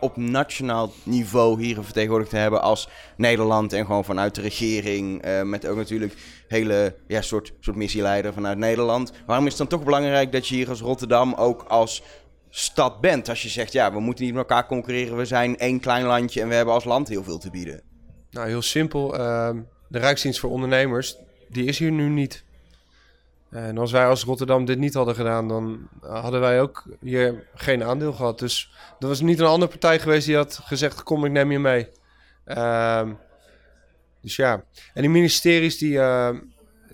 op 0.00 0.16
nationaal 0.16 0.92
niveau 1.02 1.62
hier 1.62 1.82
vertegenwoordigd 1.82 2.30
te 2.30 2.36
hebben 2.36 2.62
als 2.62 2.88
Nederland 3.16 3.72
en 3.72 3.86
gewoon 3.86 4.04
vanuit 4.04 4.34
de 4.34 4.40
regering, 4.40 5.26
uh, 5.26 5.42
met 5.42 5.66
ook 5.66 5.76
natuurlijk 5.76 6.14
hele 6.48 6.94
ja, 7.06 7.20
soort, 7.20 7.52
soort 7.60 7.76
missieleider 7.76 8.32
vanuit 8.32 8.58
Nederland. 8.58 9.12
Waarom 9.26 9.46
is 9.46 9.58
het 9.58 9.68
dan 9.68 9.78
toch 9.78 9.84
belangrijk 9.84 10.32
dat 10.32 10.48
je 10.48 10.54
hier 10.54 10.68
als 10.68 10.80
Rotterdam 10.80 11.34
ook 11.34 11.62
als 11.62 12.02
stad 12.48 13.00
bent? 13.00 13.28
Als 13.28 13.42
je 13.42 13.48
zegt, 13.48 13.72
ja, 13.72 13.92
we 13.92 14.00
moeten 14.00 14.24
niet 14.24 14.34
met 14.34 14.48
elkaar 14.48 14.66
concurreren, 14.66 15.16
we 15.16 15.24
zijn 15.24 15.58
één 15.58 15.80
klein 15.80 16.04
landje 16.04 16.40
en 16.40 16.48
we 16.48 16.54
hebben 16.54 16.74
als 16.74 16.84
land 16.84 17.08
heel 17.08 17.24
veel 17.24 17.38
te 17.38 17.50
bieden. 17.50 17.82
Nou, 18.30 18.48
heel 18.48 18.62
simpel. 18.62 19.18
Uh, 19.20 19.50
de 19.90 19.98
Rijksdienst 19.98 20.40
voor 20.40 20.50
Ondernemers, 20.50 21.16
die 21.48 21.64
is 21.64 21.78
hier 21.78 21.90
nu 21.90 22.08
niet. 22.08 22.44
En 23.50 23.78
als 23.78 23.92
wij 23.92 24.06
als 24.06 24.24
Rotterdam 24.24 24.64
dit 24.64 24.78
niet 24.78 24.94
hadden 24.94 25.14
gedaan, 25.14 25.48
dan 25.48 25.88
hadden 26.00 26.40
wij 26.40 26.60
ook 26.60 26.84
hier 27.00 27.46
geen 27.54 27.84
aandeel 27.84 28.12
gehad. 28.12 28.38
Dus 28.38 28.72
er 28.98 29.08
was 29.08 29.20
niet 29.20 29.38
een 29.38 29.46
andere 29.46 29.70
partij 29.70 29.98
geweest 29.98 30.26
die 30.26 30.36
had 30.36 30.60
gezegd: 30.62 31.02
Kom, 31.02 31.24
ik 31.24 31.32
neem 31.32 31.52
je 31.52 31.58
mee. 31.58 31.88
Uh, 32.46 33.08
dus 34.20 34.36
ja, 34.36 34.64
en 34.94 35.00
die 35.00 35.10
ministeries 35.10 35.78
die, 35.78 35.92
uh, 35.92 36.30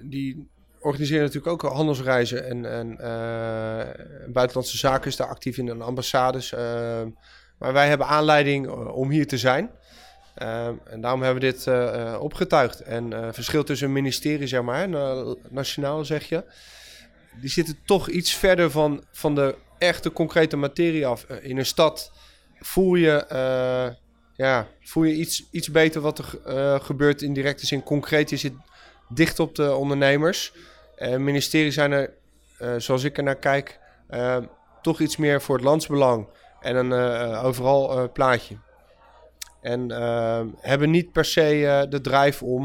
die 0.00 0.48
organiseren 0.80 1.24
natuurlijk 1.24 1.64
ook 1.64 1.72
handelsreizen. 1.72 2.46
En, 2.46 2.72
en 2.72 2.90
uh, 2.90 4.32
buitenlandse 4.32 4.76
zaken 4.76 5.06
is 5.06 5.16
daar 5.16 5.28
actief 5.28 5.58
in 5.58 5.68
en 5.68 5.82
ambassades. 5.82 6.52
Ehm, 6.52 7.08
maar 7.58 7.72
wij 7.72 7.88
hebben 7.88 8.06
aanleiding 8.06 8.66
eh, 8.66 8.96
om 8.96 9.10
hier 9.10 9.26
te 9.26 9.38
zijn. 9.38 9.70
Uh, 10.42 10.66
en 10.66 11.00
daarom 11.00 11.22
hebben 11.22 11.42
we 11.42 11.50
dit 11.50 11.66
uh, 11.66 12.16
opgetuigd. 12.20 12.80
En 12.80 13.10
uh, 13.12 13.28
verschil 13.32 13.64
tussen 13.64 13.92
ministerie, 13.92 14.46
zeg 14.46 14.62
maar, 14.62 14.88
nationaal 15.48 16.04
zeg 16.04 16.28
je, 16.28 16.44
die 17.40 17.50
zitten 17.50 17.78
toch 17.84 18.08
iets 18.08 18.34
verder 18.34 18.70
van, 18.70 19.04
van 19.10 19.34
de 19.34 19.54
echte 19.78 20.12
concrete 20.12 20.56
materie 20.56 21.06
af. 21.06 21.24
in 21.24 21.58
een 21.58 21.66
stad 21.66 22.12
voel 22.60 22.94
je, 22.94 23.24
ja, 24.36 24.66
voel 24.80 25.04
je 25.04 25.14
iets, 25.14 25.48
iets 25.50 25.70
beter 25.70 26.00
wat 26.00 26.18
er 26.18 26.80
gebeurt 26.80 27.22
in 27.22 27.32
directe 27.32 27.66
zin. 27.66 27.82
Concreet, 27.82 28.30
je 28.30 28.36
zit 28.36 28.52
dicht 29.08 29.38
op 29.38 29.54
de 29.54 29.74
ondernemers. 29.74 30.52
En 30.96 31.24
ministerie 31.24 31.70
zijn 31.70 31.92
er, 31.92 32.10
zoals 32.76 33.04
ik 33.04 33.16
er 33.16 33.22
naar 33.22 33.36
kijk, 33.36 33.78
toch 34.82 35.00
iets 35.00 35.16
meer 35.16 35.42
voor 35.42 35.56
het 35.56 35.64
landsbelang 35.64 36.28
en 36.60 36.76
een 36.76 36.92
overal 37.34 38.12
plaatje. 38.12 38.56
En 39.66 39.90
uh, 39.90 40.40
hebben 40.60 40.90
niet 40.90 41.12
per 41.12 41.24
se 41.24 41.58
uh, 41.58 41.82
de 41.88 42.00
drive 42.00 42.44
om 42.44 42.62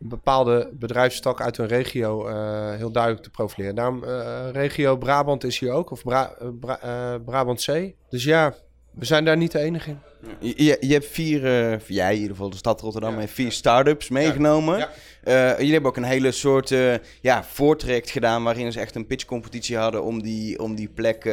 een 0.00 0.08
bepaalde 0.08 0.70
bedrijfstak 0.72 1.40
uit 1.40 1.58
een 1.58 1.66
regio 1.66 2.28
uh, 2.28 2.74
heel 2.74 2.92
duidelijk 2.92 3.22
te 3.22 3.30
profileren. 3.30 3.74
Daarom, 3.74 4.04
regio 4.52 4.96
Brabant 4.96 5.44
is 5.44 5.58
hier 5.58 5.72
ook, 5.72 5.90
of 5.90 6.02
Bra 6.02 6.36
Bra 6.60 6.78
Brabant 7.18 7.64
C. 7.64 7.92
Dus 8.08 8.24
ja, 8.24 8.54
we 8.90 9.04
zijn 9.04 9.24
daar 9.24 9.36
niet 9.36 9.52
de 9.52 9.58
enige 9.58 9.90
in. 9.90 9.98
Je, 10.38 10.76
je 10.80 10.92
hebt 10.92 11.06
vier, 11.06 11.44
uh, 11.44 11.78
jij 11.80 12.14
in 12.14 12.20
ieder 12.20 12.30
geval, 12.30 12.50
de 12.50 12.56
stad 12.56 12.80
Rotterdam, 12.80 13.18
heeft 13.18 13.32
vier 13.32 13.52
start-ups 13.52 14.08
meegenomen. 14.08 14.78
Ja. 14.78 14.90
Uh, 15.24 15.58
jullie 15.58 15.72
hebben 15.72 15.90
ook 15.90 15.96
een 15.96 16.02
hele 16.02 16.32
soort 16.32 16.70
uh, 16.70 16.94
ja, 17.20 17.44
voortraject 17.44 18.10
gedaan 18.10 18.42
waarin 18.42 18.72
ze 18.72 18.80
echt 18.80 18.94
een 18.94 19.06
pitchcompetitie 19.06 19.76
hadden 19.76 20.02
om 20.02 20.22
die, 20.22 20.58
om 20.58 20.74
die 20.74 20.88
plek 20.88 21.24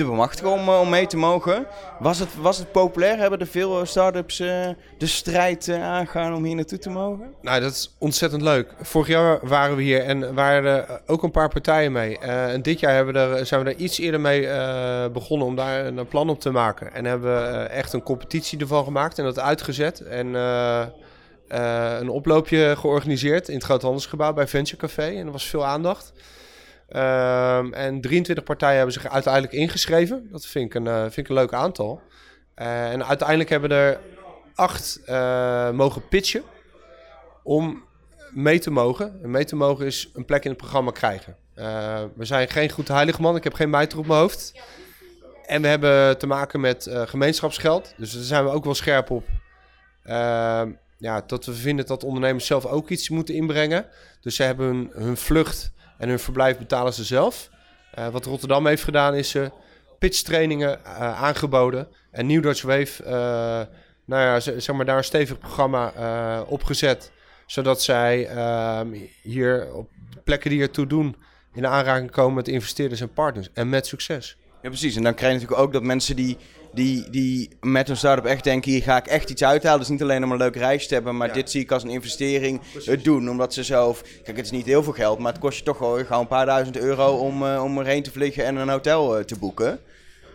te 0.00 0.06
bemachtigen 0.06 0.52
om, 0.52 0.68
om 0.68 0.88
mee 0.88 1.06
te 1.06 1.16
mogen. 1.16 1.66
Was 1.98 2.18
het, 2.18 2.28
was 2.40 2.58
het 2.58 2.72
populair? 2.72 3.18
Hebben 3.18 3.38
er 3.38 3.46
veel 3.46 3.86
start-ups 3.86 4.36
de 4.36 5.06
strijd 5.06 5.68
aangaan 5.68 6.34
om 6.34 6.44
hier 6.44 6.54
naartoe 6.54 6.78
te 6.78 6.90
mogen? 6.90 7.34
Nou, 7.42 7.60
dat 7.60 7.72
is 7.72 7.94
ontzettend 7.98 8.42
leuk. 8.42 8.74
Vorig 8.82 9.08
jaar 9.08 9.38
waren 9.42 9.76
we 9.76 9.82
hier 9.82 10.02
en 10.02 10.34
waren 10.34 10.88
er 10.88 11.00
ook 11.06 11.22
een 11.22 11.30
paar 11.30 11.48
partijen 11.48 11.92
mee. 11.92 12.18
en 12.18 12.62
dit 12.62 12.80
jaar 12.80 12.94
hebben 12.94 13.14
we 13.14 13.36
er, 13.38 13.46
zijn 13.46 13.64
we 13.64 13.70
er 13.70 13.76
iets 13.76 13.98
eerder 13.98 14.20
mee 14.20 14.40
begonnen 15.10 15.46
om 15.46 15.56
daar 15.56 15.86
een 15.86 16.08
plan 16.08 16.28
op 16.28 16.40
te 16.40 16.50
maken. 16.50 16.94
En 16.94 17.04
hebben 17.04 17.32
we 17.32 17.58
echt 17.58 17.92
een 17.92 18.02
competitie 18.02 18.58
ervan 18.58 18.84
gemaakt 18.84 19.18
en 19.18 19.24
dat 19.24 19.38
uitgezet. 19.38 20.00
En 20.00 20.26
uh, 20.26 20.86
een 22.00 22.08
oploopje 22.08 22.74
georganiseerd 22.78 23.48
in 23.48 23.54
het 23.54 23.64
Groothandelsgebouw 23.64 24.32
bij 24.32 24.46
Venture 24.46 24.76
Café. 24.76 25.06
En 25.06 25.26
er 25.26 25.32
was 25.32 25.46
veel 25.46 25.64
aandacht. 25.64 26.12
Um, 26.96 27.74
en 27.74 28.00
23 28.00 28.44
partijen 28.44 28.76
hebben 28.76 28.94
zich 28.94 29.08
uiteindelijk 29.08 29.52
ingeschreven. 29.52 30.28
Dat 30.30 30.46
vind 30.46 30.66
ik 30.66 30.74
een, 30.74 30.86
uh, 30.86 31.00
vind 31.00 31.16
ik 31.16 31.28
een 31.28 31.34
leuk 31.34 31.52
aantal. 31.52 32.02
Uh, 32.56 32.92
en 32.92 33.06
uiteindelijk 33.06 33.48
hebben 33.48 33.70
er 33.70 34.00
acht 34.54 35.00
mogen 35.72 36.08
pitchen 36.08 36.42
om 37.42 37.84
mee 38.30 38.58
te 38.58 38.70
mogen. 38.70 39.18
En 39.22 39.30
mee 39.30 39.44
te 39.44 39.56
mogen 39.56 39.86
is 39.86 40.10
een 40.14 40.24
plek 40.24 40.44
in 40.44 40.50
het 40.50 40.58
programma 40.58 40.90
krijgen. 40.90 41.36
we 42.14 42.24
zijn 42.24 42.48
geen 42.48 42.70
goed 42.70 42.88
heilige 42.88 43.20
man. 43.20 43.36
Ik 43.36 43.44
heb 43.44 43.54
geen 43.54 43.70
mijter 43.70 43.98
op 43.98 44.06
mijn 44.06 44.20
hoofd. 44.20 44.52
En 45.46 45.62
we 45.62 45.68
hebben 45.68 46.18
te 46.18 46.26
maken 46.26 46.60
met 46.60 46.90
gemeenschapsgeld. 46.90 47.94
Dus 47.96 48.12
daar 48.12 48.22
zijn 48.22 48.44
we 48.44 48.50
ook 48.50 48.64
wel 48.64 48.74
scherp 48.74 49.10
op. 49.10 49.24
Ehm, 50.02 50.70
ja, 50.98 51.22
dat 51.26 51.44
we 51.44 51.52
vinden 51.52 51.86
dat 51.86 52.04
ondernemers 52.04 52.46
zelf 52.46 52.66
ook 52.66 52.88
iets 52.88 53.08
moeten 53.08 53.34
inbrengen. 53.34 53.86
Dus 54.20 54.36
ze 54.36 54.42
hebben 54.42 54.90
hun 54.92 55.16
vlucht 55.16 55.72
en 56.00 56.08
hun 56.08 56.18
verblijf 56.18 56.58
betalen 56.58 56.92
ze 56.92 57.04
zelf. 57.04 57.50
Uh, 57.98 58.08
wat 58.08 58.24
Rotterdam 58.24 58.66
heeft 58.66 58.84
gedaan 58.84 59.14
is 59.14 59.34
uh, 59.34 59.46
pitchtrainingen 59.98 60.78
uh, 60.84 61.22
aangeboden. 61.22 61.88
En 62.10 62.26
New 62.26 62.42
Dutch 62.42 62.62
Wave, 62.62 63.02
nou 64.04 64.22
ja, 64.22 64.40
zeg 64.40 64.72
maar 64.72 64.84
daar 64.84 64.96
een 64.96 65.04
stevig 65.04 65.38
programma 65.38 65.92
opgezet. 66.48 67.12
Zodat 67.46 67.82
zij 67.82 68.26
ehm, 68.26 68.88
hier 69.22 69.74
op 69.74 69.90
plekken 70.24 70.50
die 70.50 70.60
ertoe 70.62 70.86
doen 70.86 71.16
in 71.54 71.66
aanraking 71.66 72.10
komen 72.10 72.34
met 72.34 72.48
investeerders 72.48 73.00
en 73.00 73.12
partners. 73.12 73.48
En 73.52 73.68
met 73.68 73.86
succes. 73.86 74.36
Ja, 74.62 74.68
precies. 74.68 74.96
En 74.96 75.02
dan 75.02 75.14
krijg 75.14 75.32
je 75.32 75.38
natuurlijk 75.38 75.66
ook 75.66 75.72
dat 75.72 75.82
mensen 75.82 76.16
die 76.16 76.36
die, 76.72 77.10
die 77.10 77.50
met 77.60 77.88
een 77.88 77.96
start-up 77.96 78.24
echt 78.24 78.44
denken, 78.44 78.70
hier 78.70 78.82
ga 78.82 78.96
ik 78.96 79.06
echt 79.06 79.30
iets 79.30 79.44
uithalen. 79.44 79.78
Dus 79.78 79.88
niet 79.88 80.02
alleen 80.02 80.24
om 80.24 80.32
een 80.32 80.38
leuk 80.38 80.56
reis 80.56 80.86
te 80.86 80.94
hebben, 80.94 81.16
maar 81.16 81.32
dit 81.32 81.50
zie 81.50 81.60
ik 81.60 81.70
als 81.70 81.82
een 81.82 81.90
investering 81.90 82.60
het 82.84 83.04
doen. 83.04 83.30
Omdat 83.30 83.54
ze 83.54 83.62
zelf, 83.62 84.02
kijk 84.02 84.36
het 84.36 84.46
is 84.46 84.50
niet 84.50 84.66
heel 84.66 84.82
veel 84.82 84.92
geld, 84.92 85.18
maar 85.18 85.32
het 85.32 85.40
kost 85.40 85.58
je 85.58 85.64
toch 85.64 85.76
gewoon 85.76 86.06
een 86.08 86.26
paar 86.26 86.46
duizend 86.46 86.78
euro 86.78 87.16
om, 87.16 87.42
uh, 87.42 87.62
om 87.64 87.78
erheen 87.78 88.02
te 88.02 88.10
vliegen 88.10 88.44
en 88.44 88.56
een 88.56 88.68
hotel 88.68 89.18
uh, 89.18 89.24
te 89.24 89.38
boeken. 89.38 89.78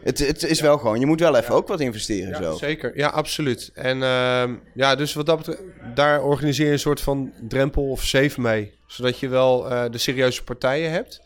Het, 0.03 0.19
het 0.19 0.43
is 0.43 0.61
wel 0.61 0.77
gewoon, 0.77 0.99
je 0.99 1.05
moet 1.05 1.19
wel 1.19 1.35
even 1.35 1.55
ook 1.55 1.67
wat 1.67 1.79
investeren. 1.79 2.43
Zo. 2.43 2.57
Zeker, 2.57 2.97
ja, 2.97 3.07
absoluut. 3.07 3.71
En 3.73 3.97
uh, 3.97 4.43
ja, 4.73 4.95
dus 4.95 5.13
wat 5.13 5.25
dat 5.25 5.37
betreft, 5.37 5.61
daar 5.95 6.23
organiseer 6.23 6.65
je 6.65 6.71
een 6.71 6.79
soort 6.79 7.01
van 7.01 7.33
drempel 7.47 7.89
of 7.89 8.03
safe 8.03 8.41
mee. 8.41 8.73
Zodat 8.87 9.19
je 9.19 9.27
wel 9.27 9.71
uh, 9.71 9.83
de 9.91 9.97
serieuze 9.97 10.43
partijen 10.43 10.91
hebt. 10.91 11.21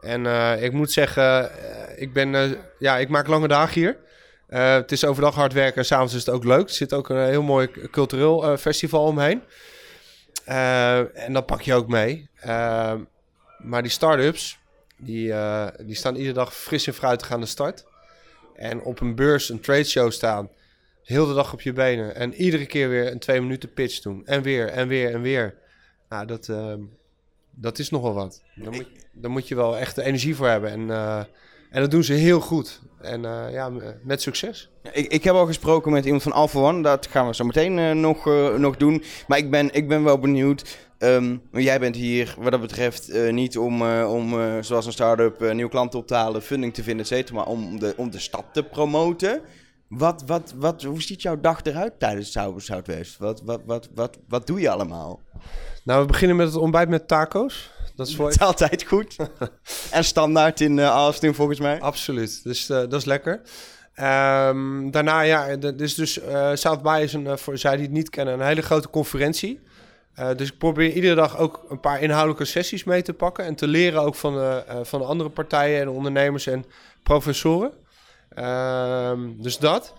En 0.00 0.26
ik 0.62 0.72
moet 0.72 0.92
zeggen, 0.92 1.50
ik 1.96 2.12
ben, 2.12 2.56
ja, 2.78 2.98
ik 2.98 3.08
maak 3.08 3.26
lange 3.26 3.48
dagen 3.48 3.80
hier. 3.80 3.96
Uh, 4.48 4.74
het 4.74 4.92
is 4.92 5.04
overdag 5.04 5.34
hard 5.34 5.52
werken 5.52 5.76
en 5.76 5.84
s'avonds 5.84 6.14
is 6.14 6.26
het 6.26 6.34
ook 6.34 6.44
leuk. 6.44 6.68
Er 6.68 6.74
zit 6.74 6.92
ook 6.92 7.08
een 7.08 7.28
heel 7.28 7.42
mooi 7.42 7.70
cultureel 7.90 8.50
uh, 8.50 8.56
festival 8.56 9.04
omheen. 9.04 9.42
Uh, 10.48 11.24
en 11.24 11.32
dat 11.32 11.46
pak 11.46 11.60
je 11.60 11.74
ook 11.74 11.88
mee. 11.88 12.28
maar 13.58 13.82
die 13.82 13.90
start-ups, 13.90 14.58
die, 14.96 15.34
die 15.78 15.94
staan 15.94 16.14
iedere 16.14 16.34
dag 16.34 16.54
fris 16.54 16.86
en 16.86 16.94
fruitig 16.94 17.32
aan 17.32 17.40
de 17.40 17.46
start. 17.46 17.84
En 18.54 18.82
op 18.82 19.00
een 19.00 19.14
beurs, 19.14 19.48
een 19.48 19.60
trade 19.60 19.84
show 19.84 20.10
staan, 20.10 20.50
heel 21.02 21.26
de 21.26 21.34
dag 21.34 21.52
op 21.52 21.60
je 21.60 21.72
benen. 21.72 22.14
En 22.14 22.34
iedere 22.34 22.66
keer 22.66 22.88
weer 22.88 23.12
een 23.12 23.18
twee 23.18 23.40
minuten 23.40 23.72
pitch 23.72 24.00
doen. 24.00 24.26
En 24.26 24.42
weer, 24.42 24.68
en 24.68 24.88
weer, 24.88 25.14
en 25.14 25.20
weer. 25.20 25.54
Nou, 26.08 26.26
dat, 26.26 26.50
dat 27.50 27.78
is 27.78 27.90
nogal 27.90 28.14
wat. 28.14 28.42
Daar 28.54 28.72
moet, 28.72 28.88
daar 29.12 29.30
moet 29.30 29.48
je 29.48 29.54
wel 29.54 29.78
echt 29.78 29.94
de 29.94 30.02
energie 30.02 30.36
voor 30.36 30.48
hebben. 30.48 30.70
En 30.70 30.90
en 31.70 31.80
dat 31.80 31.90
doen 31.90 32.04
ze 32.04 32.12
heel 32.12 32.40
goed. 32.40 32.80
En 33.00 33.22
uh, 33.22 33.52
ja, 33.52 33.70
met 34.02 34.22
succes. 34.22 34.70
Ik, 34.92 35.12
ik 35.12 35.24
heb 35.24 35.34
al 35.34 35.46
gesproken 35.46 35.92
met 35.92 36.04
iemand 36.04 36.22
van 36.22 36.32
Alpha 36.32 36.58
One. 36.58 36.82
Dat 36.82 37.06
gaan 37.06 37.26
we 37.26 37.34
zo 37.34 37.44
meteen 37.44 37.78
uh, 37.78 37.90
nog, 37.90 38.26
uh, 38.26 38.54
nog 38.54 38.76
doen. 38.76 39.02
Maar 39.28 39.38
ik 39.38 39.50
ben, 39.50 39.74
ik 39.74 39.88
ben 39.88 40.04
wel 40.04 40.18
benieuwd. 40.18 40.78
Um, 40.98 41.42
jij 41.50 41.80
bent 41.80 41.96
hier 41.96 42.34
wat 42.38 42.50
dat 42.50 42.60
betreft 42.60 43.30
niet 43.30 43.58
om, 43.58 43.82
om 44.02 44.34
zoals 44.62 44.86
een 44.86 44.92
start-up 44.92 45.52
nieuwe 45.52 45.70
klanten 45.70 45.98
op 45.98 46.06
te 46.06 46.14
halen, 46.14 46.42
funding 46.42 46.74
te 46.74 46.82
vinden, 46.82 47.02
et 47.02 47.06
cetera, 47.06 47.36
maar 47.36 47.46
om 47.46 47.78
de, 47.78 47.94
om 47.96 48.10
de 48.10 48.18
stad 48.18 48.44
te 48.52 48.62
promoten. 48.62 49.40
Wat, 49.88 50.22
wat, 50.26 50.54
wat, 50.56 50.82
hoe 50.82 51.02
ziet 51.02 51.22
jouw 51.22 51.40
dag 51.40 51.60
eruit 51.62 51.98
tijdens 51.98 52.32
Southwest? 52.56 53.18
Wat, 53.18 53.42
wat, 53.44 53.60
wat, 53.66 53.88
wat, 53.94 54.18
wat 54.28 54.46
doe 54.46 54.60
je 54.60 54.70
allemaal? 54.70 55.20
Nou, 55.84 56.00
we 56.00 56.06
beginnen 56.06 56.36
met 56.36 56.46
het 56.46 56.56
ontbijt 56.56 56.88
met 56.88 57.08
taco's. 57.08 57.70
Dat 57.96 58.06
is, 58.06 58.16
voor... 58.16 58.28
is 58.28 58.38
altijd 58.38 58.82
goed. 58.82 59.16
en 59.90 60.04
standaard 60.04 60.60
in 60.60 60.76
uh, 60.76 60.86
Austin 60.86 61.34
volgens 61.34 61.60
mij. 61.60 61.80
Absoluut. 61.80 62.44
Dus 62.44 62.70
uh, 62.70 62.76
dat 62.76 62.92
is 62.92 63.04
lekker. 63.04 63.32
Um, 63.34 64.90
daarna, 64.90 65.20
ja, 65.20 65.56
dus, 65.56 65.94
dus 65.94 66.18
uh, 66.18 66.50
South 66.54 66.82
by 66.82 67.00
is 67.02 67.12
een, 67.12 67.38
voor 67.38 67.58
zij 67.58 67.76
die 67.76 67.84
het 67.84 67.92
niet 67.94 68.10
kennen, 68.10 68.34
een 68.34 68.46
hele 68.46 68.62
grote 68.62 68.90
conferentie. 68.90 69.60
dus 70.36 70.48
ik 70.48 70.58
probeer 70.58 70.90
iedere 70.92 71.14
dag 71.14 71.38
ook 71.38 71.64
een 71.68 71.80
paar 71.80 72.02
inhoudelijke 72.02 72.44
sessies 72.44 72.84
mee 72.84 73.02
te 73.02 73.12
pakken. 73.12 73.44
En 73.44 73.54
te 73.54 73.66
leren 73.66 74.00
ook 74.00 74.14
van, 74.14 74.62
van 74.82 75.00
de 75.00 75.06
andere 75.06 75.28
partijen 75.28 75.80
en 75.80 75.88
ondernemers 75.88 76.46
en 76.46 76.64
professoren. 77.02 77.72
Um, 78.38 79.42
dus 79.42 79.58
dat. 79.58 79.94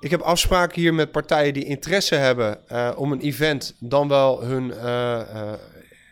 Ik 0.00 0.10
heb 0.10 0.20
afspraken 0.20 0.80
hier 0.80 0.94
met 0.94 1.12
partijen 1.12 1.54
die 1.54 1.64
interesse 1.64 2.14
hebben 2.14 2.58
om 2.96 3.12
een 3.12 3.20
event 3.20 3.76
dan 3.78 4.08
wel 4.08 4.42
hun 4.42 4.72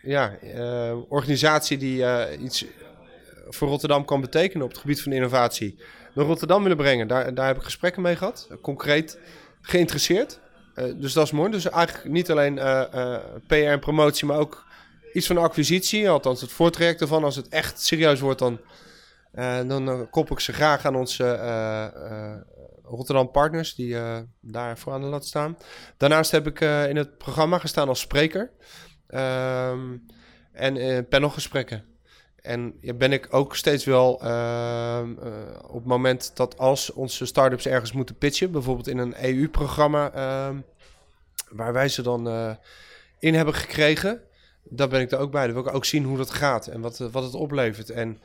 ja, 0.01 0.37
uh, 0.43 1.11
organisatie 1.11 1.77
die 1.77 1.97
uh, 1.97 2.23
iets 2.39 2.65
voor 3.49 3.67
Rotterdam 3.67 4.05
kan 4.05 4.21
betekenen 4.21 4.65
op 4.65 4.71
het 4.71 4.79
gebied 4.79 5.01
van 5.01 5.11
innovatie 5.11 5.79
naar 6.13 6.25
Rotterdam 6.25 6.61
willen 6.61 6.77
brengen. 6.77 7.07
Daar, 7.07 7.33
daar 7.33 7.47
heb 7.47 7.57
ik 7.57 7.63
gesprekken 7.63 8.01
mee 8.01 8.15
gehad, 8.15 8.47
concreet 8.61 9.19
geïnteresseerd. 9.61 10.39
Uh, 10.75 10.85
dus 10.95 11.13
dat 11.13 11.25
is 11.25 11.31
mooi. 11.31 11.51
Dus 11.51 11.69
eigenlijk 11.69 12.09
niet 12.09 12.31
alleen 12.31 12.55
PR 13.47 13.53
en 13.55 13.79
promotie, 13.79 14.27
maar 14.27 14.37
ook 14.37 14.65
iets 15.13 15.27
van 15.27 15.37
acquisitie. 15.37 16.09
Althans, 16.09 16.41
het 16.41 16.51
voortraject 16.51 17.01
ervan. 17.01 17.23
Als 17.23 17.35
het 17.35 17.47
echt 17.47 17.81
serieus 17.81 18.19
wordt, 18.19 18.39
dan, 18.39 18.59
dan 19.67 20.07
koppel 20.09 20.35
ik 20.35 20.41
ze 20.41 20.53
graag 20.53 20.85
aan 20.85 20.95
onze 20.95 21.25
Rotterdam 22.83 23.31
partners 23.31 23.75
die 23.75 23.97
daar 24.41 24.77
voor 24.77 24.93
aan 24.93 25.01
de 25.01 25.07
lat 25.07 25.25
staan. 25.25 25.57
Daarnaast 25.97 26.31
heb 26.31 26.47
ik 26.47 26.59
in 26.61 26.95
het 26.95 27.17
programma 27.17 27.57
gestaan 27.57 27.87
als 27.87 27.99
spreker. 27.99 28.51
Um, 29.15 30.05
en 30.51 30.75
uh, 30.75 30.99
panelgesprekken. 31.09 31.83
En 32.41 32.77
ja, 32.81 32.93
ben 32.93 33.11
ik 33.11 33.27
ook 33.29 33.55
steeds 33.55 33.85
wel 33.85 34.23
uh, 34.23 34.29
uh, 34.29 35.33
op 35.67 35.73
het 35.73 35.85
moment 35.85 36.31
dat 36.33 36.57
als 36.57 36.91
onze 36.93 37.25
start-ups 37.25 37.65
ergens 37.65 37.91
moeten 37.91 38.17
pitchen, 38.17 38.51
bijvoorbeeld 38.51 38.87
in 38.87 38.97
een 38.97 39.15
EU-programma, 39.25 40.11
ehm, 40.11 40.57
waar 41.49 41.73
wij 41.73 41.87
ze 41.87 42.01
dan 42.01 42.27
uh, 42.27 42.51
in 43.19 43.33
hebben 43.33 43.53
gekregen, 43.53 44.21
daar 44.63 44.87
ben 44.87 45.01
ik 45.01 45.11
er 45.11 45.19
ook 45.19 45.31
bij. 45.31 45.45
Dan 45.45 45.53
wil 45.53 45.65
ik 45.65 45.73
ook 45.73 45.85
zien 45.85 46.03
hoe 46.03 46.17
dat 46.17 46.29
gaat 46.29 46.67
en 46.67 46.81
wat, 46.81 46.97
wat 46.97 47.23
het 47.23 47.33
oplevert. 47.33 47.89
En 47.89 48.21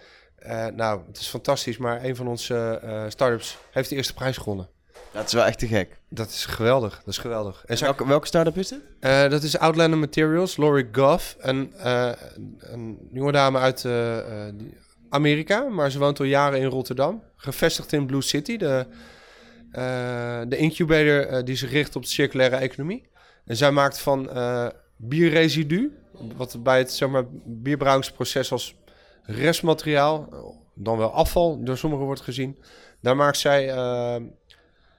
nou, 0.75 1.03
het 1.07 1.19
is 1.19 1.27
fantastisch, 1.27 1.77
maar 1.77 2.05
een 2.05 2.17
van 2.17 2.29
onze 2.29 2.81
start-ups 3.09 3.59
heeft 3.71 3.89
de 3.89 3.97
eerste 3.97 4.15
prijs 4.15 4.37
gewonnen. 4.37 4.69
Dat 5.13 5.27
is 5.27 5.33
wel 5.33 5.45
echt 5.45 5.59
te 5.59 5.67
gek. 5.67 5.99
Dat 6.09 6.29
is 6.29 6.47
geweldig. 6.47 6.97
Dat 6.97 7.07
is 7.07 7.19
geweldig. 7.19 7.65
En 7.67 7.81
welke, 7.81 8.07
welke 8.07 8.27
start-up 8.27 8.57
is 8.57 8.71
het? 8.71 8.81
Uh, 9.01 9.29
dat 9.29 9.43
is 9.43 9.59
Outlander 9.59 9.99
Materials, 9.99 10.57
Lori 10.57 10.89
Goff. 10.93 11.37
Een, 11.39 11.73
uh, 11.77 12.13
een 12.59 13.09
jonge 13.13 13.33
dame 13.33 13.59
uit 13.59 13.85
uh, 13.85 14.19
Amerika, 15.09 15.61
maar 15.61 15.91
ze 15.91 15.99
woont 15.99 16.19
al 16.19 16.25
jaren 16.25 16.59
in 16.59 16.67
Rotterdam. 16.67 17.23
Gevestigd 17.37 17.93
in 17.93 18.07
Blue 18.07 18.23
City, 18.23 18.57
de, 18.57 18.87
de 20.49 20.57
incubator 20.57 21.45
die 21.45 21.57
zich 21.57 21.71
richt 21.71 21.97
op 21.97 22.03
de 22.03 22.09
circulaire 22.09 22.57
economie. 22.57 23.09
En 23.45 23.57
zij 23.57 23.71
maakt 23.71 23.99
van 23.99 24.31
bierresidu, 24.97 25.99
wat 26.37 26.63
bij 26.63 26.79
het 26.79 26.93
zeg 26.93 27.09
maar, 27.09 27.25
bierbrouwingsproces 27.45 28.53
als 28.53 28.75
restmateriaal, 29.23 30.29
dan 30.75 30.99
wel 30.99 31.13
afval, 31.13 31.65
door 31.65 31.79
sommigen 31.79 32.07
wordt 32.07 32.21
gezien. 32.21 32.59
Daar 33.01 33.17
maakt 33.17 33.39
zij 33.39 33.75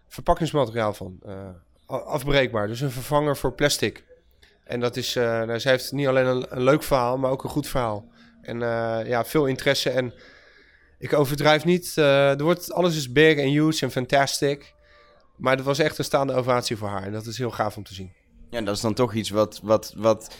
verpakkingsmateriaal 0.08 0.94
van. 0.94 1.20
Uh, 1.26 1.50
afbreekbaar, 1.88 2.68
dus 2.68 2.82
een 2.82 2.92
vervanger 2.92 3.38
voor 3.38 3.54
plastic. 3.54 4.04
En 4.64 4.80
dat 4.80 4.96
is, 4.96 5.16
uh, 5.16 5.24
nou, 5.24 5.60
ze 5.60 5.70
heeft 5.70 5.92
niet 5.92 6.08
alleen 6.08 6.26
een, 6.26 6.46
een, 6.50 6.64
leuk 6.64 6.84
verhaal, 6.84 7.18
maar 7.18 7.32
ook 7.32 7.44
een 7.44 7.50
goed 7.50 7.68
verhaal. 7.68 8.06
En 8.42 8.56
uh, 8.62 9.00
ja, 9.06 9.26
veel 9.26 9.46
interesse. 9.46 9.90
En 9.90 10.14
ik 11.00 11.14
overdrijf 11.14 11.66
niet. 11.66 11.98
er 11.98 12.44
wordt, 12.44 12.72
alles 12.72 12.96
is 12.96 13.12
big 13.12 13.38
en 13.38 13.48
huge 13.48 13.86
en 13.86 13.92
fantastic. 13.92 14.74
Maar 15.38 15.56
het 15.56 15.66
was 15.66 15.80
echt 15.80 15.98
een 15.98 16.04
staande 16.04 16.34
ovatie 16.34 16.78
voor 16.78 16.88
haar. 16.88 17.04
En 17.04 17.12
dat 17.12 17.26
is 17.26 17.38
heel 17.38 17.52
gaaf 17.52 17.78
om 17.78 17.84
te 17.84 17.94
zien. 17.94 18.12
Ja, 18.50 18.62
dat 18.62 18.76
is 18.76 18.82
dan 18.82 18.94
toch 18.94 19.14
iets 19.14 19.30
wat, 19.30 19.60
wat, 19.64 19.94
wat, 19.98 20.36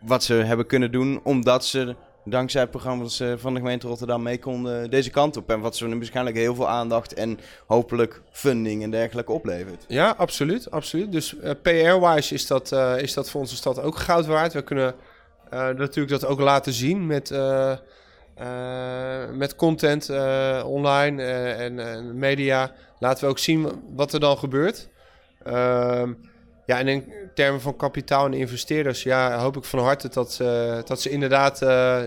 wat 0.00 0.24
ze 0.24 0.34
hebben 0.34 0.66
kunnen 0.66 0.92
doen, 0.92 1.20
omdat 1.24 1.64
ze 1.64 1.96
dankzij 2.24 2.66
programma's 2.66 3.20
eh, 3.20 3.32
van 3.36 3.54
de 3.54 3.60
gemeente 3.60 3.86
Rotterdam 3.86 4.22
mee 4.22 4.38
konden 4.38 4.90
deze 4.90 5.10
kant 5.10 5.36
op. 5.36 5.50
En 5.50 5.60
wat 5.60 5.76
ze 5.76 5.86
nu 5.86 5.96
waarschijnlijk 5.96 6.36
heel 6.36 6.54
veel 6.54 6.68
aandacht 6.68 7.14
en 7.14 7.38
hopelijk 7.66 8.20
funding 8.30 8.82
en 8.82 8.90
dergelijke 8.90 9.32
oplevert. 9.32 9.84
Ja, 9.88 10.14
absoluut. 10.16 10.70
absoluut. 10.70 11.12
Dus 11.12 11.34
uh, 11.34 11.50
PR-wise 11.62 12.34
is, 12.34 12.46
dat 12.46 12.72
uh, 12.72 12.98
is 12.98 13.14
dat 13.14 13.30
voor 13.30 13.40
onze 13.40 13.56
stad 13.56 13.82
ook 13.82 13.98
goud 13.98 14.26
waard. 14.26 14.52
We 14.52 14.62
kunnen 14.62 14.94
natuurlijk 15.50 16.08
dat 16.08 16.26
ook 16.26 16.40
laten 16.40 16.72
zien 16.72 17.06
met, 17.06 17.30
met 19.32 19.56
content 19.56 20.10
online 20.64 21.22
en 21.52 22.18
media. 22.18 22.72
Laten 22.98 23.24
we 23.24 23.30
ook 23.30 23.38
zien 23.38 23.82
wat 23.94 24.12
er 24.12 24.20
dan 24.20 24.38
gebeurt. 24.38 24.88
Ehm, 25.42 26.12
ja, 26.68 26.78
en 26.78 26.88
in 26.88 27.12
termen 27.34 27.60
van 27.60 27.76
kapitaal 27.76 28.26
en 28.26 28.32
investeerders, 28.32 29.02
ja, 29.02 29.38
hoop 29.38 29.56
ik 29.56 29.64
van 29.64 29.78
harte 29.78 30.08
dat, 30.08 30.38
uh, 30.42 30.78
dat 30.84 31.00
ze 31.00 31.10
inderdaad 31.10 31.62
uh, 31.62 32.02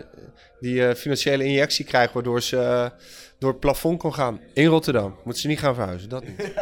die 0.59 0.75
uh, 0.75 0.93
financiële 0.93 1.43
injectie 1.43 1.85
krijgen, 1.85 2.13
waardoor 2.13 2.41
ze 2.41 2.91
door 3.39 3.49
het 3.51 3.59
plafond 3.59 3.99
kon 3.99 4.13
gaan. 4.13 4.39
In 4.53 4.65
Rotterdam. 4.65 5.15
Moeten 5.23 5.41
ze 5.41 5.47
niet 5.47 5.59
gaan 5.59 5.75
verhuizen, 5.75 6.09
dat 6.09 6.23
niet. 6.23 6.53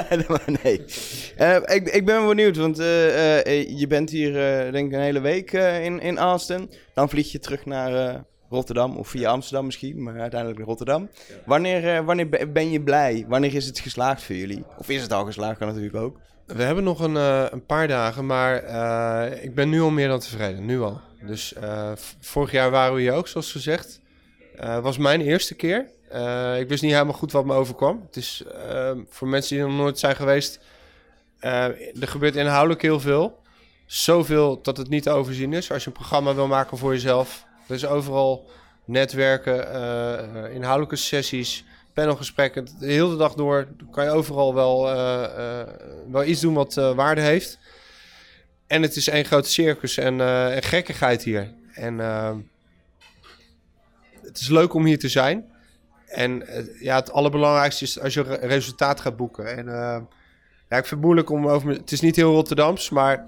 nee. 0.64 0.82
ik, 1.66 1.90
ik 1.90 2.06
ben 2.06 2.28
benieuwd, 2.28 2.58
want 2.58 2.78
je 2.78 3.86
bent 3.88 4.10
hier 4.10 4.34
denk 4.72 4.88
ik 4.88 4.94
een 4.94 5.04
hele 5.04 5.22
week 5.22 5.52
in, 5.82 6.00
in 6.00 6.18
Austin. 6.18 6.70
Dan 6.94 7.10
vlieg 7.10 7.32
je 7.32 7.40
terug 7.40 7.66
naar 7.66 8.24
Rotterdam, 8.50 8.98
of 8.98 9.08
via 9.08 9.30
Amsterdam 9.30 9.66
misschien, 9.66 10.04
maar 10.04 10.20
uiteindelijk 10.20 10.60
naar 10.60 10.68
Rotterdam. 10.68 11.10
Wanneer, 11.46 12.06
wanneer 12.06 12.52
ben 12.52 12.72
je 12.72 12.82
blij? 12.82 13.26
Wanneer 13.28 13.56
is 13.56 13.66
het 13.66 13.80
geslaagd 13.80 14.24
voor 14.24 14.36
jullie? 14.36 14.64
Of 14.78 14.90
is 14.90 15.02
het 15.02 15.14
al 15.14 15.26
geslaagd, 15.26 15.58
kan 15.58 15.68
natuurlijk 15.68 15.96
ook. 15.96 16.20
We 16.56 16.64
hebben 16.64 16.84
nog 16.84 17.00
een, 17.00 17.16
uh, 17.16 17.46
een 17.50 17.66
paar 17.66 17.88
dagen, 17.88 18.26
maar 18.26 18.64
uh, 18.64 19.44
ik 19.44 19.56
ben 19.56 19.70
nu 19.70 19.82
al 19.82 19.90
meer 19.90 20.08
dan 20.08 20.20
tevreden. 20.20 20.66
Nu 20.66 20.82
al. 20.82 21.02
Dus 21.22 21.54
uh, 21.54 21.92
vorig 22.20 22.52
jaar 22.52 22.72
waren 22.72 22.96
we 22.96 23.02
hier 23.02 23.14
ook, 23.14 23.28
zoals 23.28 23.52
gezegd. 23.52 24.00
Was 24.82 24.98
mijn 24.98 25.22
eerste 25.22 25.56
keer. 25.56 25.80
ik 26.60 26.68
wist 26.68 26.82
niet 26.82 26.92
helemaal 26.92 27.14
goed 27.14 27.32
wat 27.32 27.46
me 27.46 27.54
overkwam. 27.54 28.02
Het 28.06 28.16
is 28.16 28.44
voor 29.10 29.28
mensen 29.28 29.56
die 29.56 29.66
nog 29.66 29.76
nooit 29.76 30.00
zijn 30.00 30.16
geweest. 30.16 30.60
er 31.40 32.08
gebeurt 32.08 32.36
inhoudelijk 32.36 32.82
heel 32.82 33.00
veel. 33.00 33.42
Zoveel 33.86 34.62
dat 34.62 34.78
het 34.78 34.90
niet 34.90 35.04
te 35.04 35.10
overzien 35.10 35.54
is. 35.54 35.72
Als 35.72 35.82
je 35.84 35.88
een 35.88 35.96
programma 35.96 36.36
wil 36.36 36.48
maken 36.48 36.78
voor 36.78 36.92
jezelf. 36.92 37.46
Er 37.68 37.76
is 37.76 37.86
overal 37.86 38.50
netwerken, 38.86 39.58
inhoudelijke 40.54 40.96
sessies 40.96 41.64
panelgesprekken. 41.94 42.68
De 42.80 42.86
hele 42.86 43.18
dag 43.18 43.34
door 43.34 43.68
kan 43.92 44.04
je 44.04 44.10
overal 44.10 44.54
wel, 44.54 44.94
uh, 44.94 45.24
uh, 45.38 45.62
wel 46.12 46.24
iets 46.24 46.42
doen 46.42 46.54
wat 46.54 46.78
uh, 46.78 46.96
waarde 46.96 47.22
heeft. 47.22 47.60
En 48.68 48.82
het 48.82 48.96
is 48.96 49.08
één 49.08 49.26
grote 49.26 49.50
circus 49.50 49.98
en, 49.98 50.22
en 50.22 50.64
gekkigheid 50.64 51.24
hier. 51.24 51.54
En 51.74 51.98
het 54.22 54.40
is 54.40 54.50
leuk 54.50 54.74
om 54.74 54.86
hier 54.86 55.00
te 55.00 55.10
zijn. 55.10 55.46
En 56.06 56.44
ja, 56.80 56.96
het 56.96 57.12
allerbelangrijkste 57.12 57.84
is 57.84 58.00
als 58.00 58.14
je 58.14 58.22
resultaat 58.22 59.00
gaat 59.00 59.18
boeken. 59.18 59.58
En 59.58 59.66
ja, 60.70 60.78
ik 60.78 60.86
vind 60.86 60.90
het 60.90 61.02
moeilijk 61.02 61.30
om 61.30 61.48
over... 61.48 61.70
Het 61.70 61.92
is 61.92 62.02
niet 62.02 62.16
heel 62.16 62.34
Rotterdams, 62.34 62.90
maar... 62.90 63.26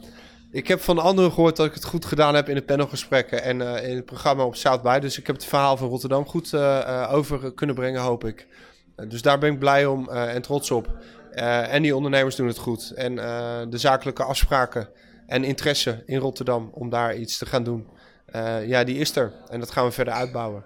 Ik 0.52 0.68
heb 0.68 0.82
van 0.82 1.00
anderen 1.00 1.32
gehoord 1.32 1.56
dat 1.56 1.66
ik 1.66 1.74
het 1.74 1.86
goed 1.86 2.06
gedaan 2.06 2.36
heb 2.36 2.50
in 2.50 2.56
de 2.56 2.62
panelgesprekken 2.62 3.44
en 3.44 3.60
uh, 3.60 3.90
in 3.90 3.96
het 3.96 4.06
programma 4.06 4.44
op 4.44 4.56
South. 4.56 5.02
Dus 5.02 5.18
ik 5.18 5.28
heb 5.28 5.36
het 5.36 5.46
verhaal 5.46 5.78
van 5.78 5.88
Rotterdam 5.88 6.26
goed 6.26 6.52
uh, 6.54 7.10
over 7.12 7.54
kunnen 7.54 7.76
brengen, 7.76 8.02
hoop 8.02 8.26
ik. 8.26 8.48
dus 9.08 9.22
daar 9.22 9.40
ben 9.40 9.54
ik 9.54 9.60
blij 9.60 9.86
om 9.86 10.10
en 10.10 10.42
trots 10.42 10.72
op. 10.72 10.90
en 11.32 11.82
die 11.82 11.96
ondernemers 11.96 12.36
doen 12.36 12.48
het 12.48 12.58
goed. 12.58 12.92
En 12.92 13.16
de 13.70 13.78
zakelijke 13.78 14.24
afspraken 14.24 14.90
en 15.28 15.44
interesse 15.44 16.04
in 16.06 16.18
Rotterdam 16.18 16.70
om 16.74 16.90
daar 16.90 17.16
iets 17.16 17.38
te 17.38 17.46
gaan 17.46 17.64
doen, 17.64 17.88
ja, 18.66 18.84
die 18.84 18.98
is 18.98 19.16
er. 19.16 19.32
En 19.48 19.60
dat 19.60 19.72
gaan 19.72 19.86
we 19.86 19.92
verder 19.92 20.14
uitbouwen. 20.14 20.66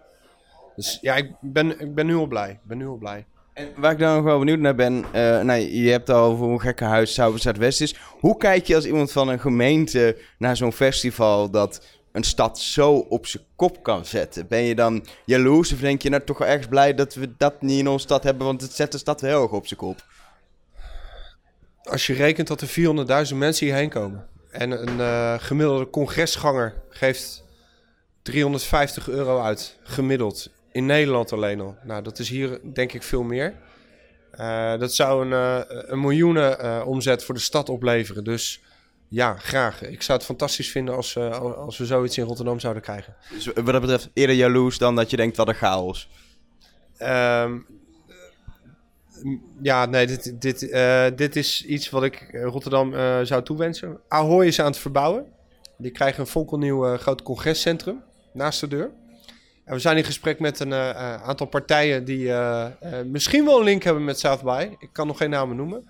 Dus 0.76 0.98
ja, 1.02 1.16
ik 1.16 1.32
ben, 1.42 1.80
ik 1.80 1.96
ben 1.96 2.06
nu 2.06 2.16
al 2.16 2.28
blij. 2.28 2.50
Ik 2.50 2.64
ben 2.64 2.78
nu 2.78 2.88
al 2.88 2.98
blij. 2.98 3.26
En 3.56 3.70
waar 3.76 3.92
ik 3.92 4.00
dan 4.00 4.16
nog 4.16 4.24
wel 4.24 4.40
benieuwd 4.40 4.60
naar 4.60 4.76
ben, 4.76 4.94
uh, 4.98 5.42
nou, 5.42 5.60
je 5.60 5.92
hebt 5.92 6.10
al 6.10 6.32
over 6.32 6.46
hoe 6.46 6.60
gekke 6.60 6.84
huis 6.84 7.20
is. 7.60 7.96
Hoe 8.20 8.38
kijk 8.38 8.66
je 8.66 8.76
als 8.76 8.86
iemand 8.86 9.12
van 9.12 9.28
een 9.28 9.40
gemeente 9.40 10.18
naar 10.38 10.58
zo'n 10.58 10.74
festival 10.74 11.50
dat 11.50 11.86
een 12.12 12.24
stad 12.24 12.60
zo 12.60 12.92
op 12.94 13.28
zijn 13.28 13.44
kop 13.56 13.84
kan 13.84 14.06
zetten? 14.06 14.48
Ben 14.48 14.62
je 14.62 14.76
dan 14.76 15.06
jaloers 15.26 15.74
of 15.74 15.80
denk 15.80 16.02
je 16.02 16.10
nou 16.10 16.24
toch 16.24 16.38
wel 16.38 16.48
ergens 16.48 16.68
blij 16.68 16.94
dat 16.94 17.14
we 17.14 17.30
dat 17.38 17.62
niet 17.62 17.80
in 17.80 17.88
onze 17.88 18.06
stad 18.06 18.24
hebben, 18.24 18.46
want 18.46 18.62
het 18.62 18.74
zet 18.74 18.92
de 18.92 18.98
stad 18.98 19.22
heel 19.22 19.42
erg 19.42 19.52
op 19.52 19.68
zijn 19.68 19.80
kop? 19.80 20.06
Als 21.84 22.08
je 22.08 22.14
rekent 22.14 22.48
dat 22.48 22.62
er 22.62 23.28
400.000 23.30 23.36
mensen 23.36 23.66
hierheen 23.66 23.90
komen 23.90 24.28
en 24.52 24.72
een 24.72 24.98
uh, 24.98 25.34
gemiddelde 25.38 25.90
congresganger 25.90 26.74
geeft 26.90 27.44
350 28.22 29.10
euro 29.10 29.42
uit, 29.42 29.78
gemiddeld 29.84 30.50
in 30.76 30.86
Nederland 30.86 31.34
alleen 31.34 31.62
al. 31.62 31.76
Nou, 31.84 32.04
dat 32.04 32.20
is 32.20 32.30
hier 32.30 32.60
denk 32.74 32.94
ik 32.94 33.04
veel 33.04 33.24
meer. 33.24 33.54
Uh, 34.40 34.78
dat 34.78 34.94
zou 34.94 35.26
een, 35.26 35.32
uh, 35.32 35.60
een 35.68 36.00
miljoenen 36.00 36.66
uh, 36.66 36.84
omzet 36.88 37.24
voor 37.24 37.36
de 37.36 37.42
stad 37.42 37.70
opleveren. 37.70 38.24
Dus 38.24 38.62
ja, 39.08 39.36
graag. 39.36 39.82
Ik 39.84 40.02
zou 40.02 40.18
het 40.18 40.28
fantastisch 40.28 40.72
vinden 40.72 40.96
als, 40.96 41.18
als 41.18 41.78
we 41.78 41.86
zoiets 41.86 42.18
in 42.18 42.26
Rotterdam 42.26 42.60
zouden 42.60 42.84
krijgen. 42.84 43.16
Dus 43.34 43.46
wat 43.46 43.66
dat 43.66 43.82
betreft 43.82 44.10
eerder 44.14 44.36
jaloers 44.36 44.78
dan 44.78 44.96
dat 44.96 45.10
je 45.10 45.18
denkt 45.18 45.38
wat 45.38 45.48
een 45.48 45.56
chaos? 45.56 46.10
Um, 47.00 47.66
ja, 49.62 49.86
nee, 49.86 50.08
dit, 50.08 50.42
dit, 50.42 50.60
dit 51.18 51.36
is 51.36 51.66
iets 51.66 51.90
wat 51.90 52.04
ik 52.04 52.30
Rotterdam 52.32 52.94
zou 53.26 53.44
toewensen. 53.44 54.00
Ahoy 54.08 54.46
is 54.46 54.60
aan 54.60 54.66
het 54.66 54.78
verbouwen. 54.78 55.26
Die 55.78 55.92
krijgen 55.92 56.20
een 56.20 56.28
fonkelnieuw 56.28 56.98
groot 56.98 57.22
congrescentrum 57.22 58.04
naast 58.34 58.60
de 58.60 58.68
deur. 58.68 58.92
En 59.66 59.74
we 59.74 59.80
zijn 59.80 59.98
in 59.98 60.04
gesprek 60.04 60.40
met 60.40 60.60
een 60.60 60.72
uh, 60.72 61.16
aantal 61.16 61.48
partijen 61.48 62.06
die 62.06 62.26
uh, 62.26 62.66
misschien 63.06 63.46
wel 63.46 63.58
een 63.58 63.64
link 63.64 63.84
hebben 63.84 64.04
met 64.04 64.20
South 64.20 64.44
By. 64.44 64.70
Ik 64.80 64.90
kan 64.92 65.08
nog 65.08 65.18
geen 65.18 65.30
namen 65.30 65.56
noemen. 65.56 65.90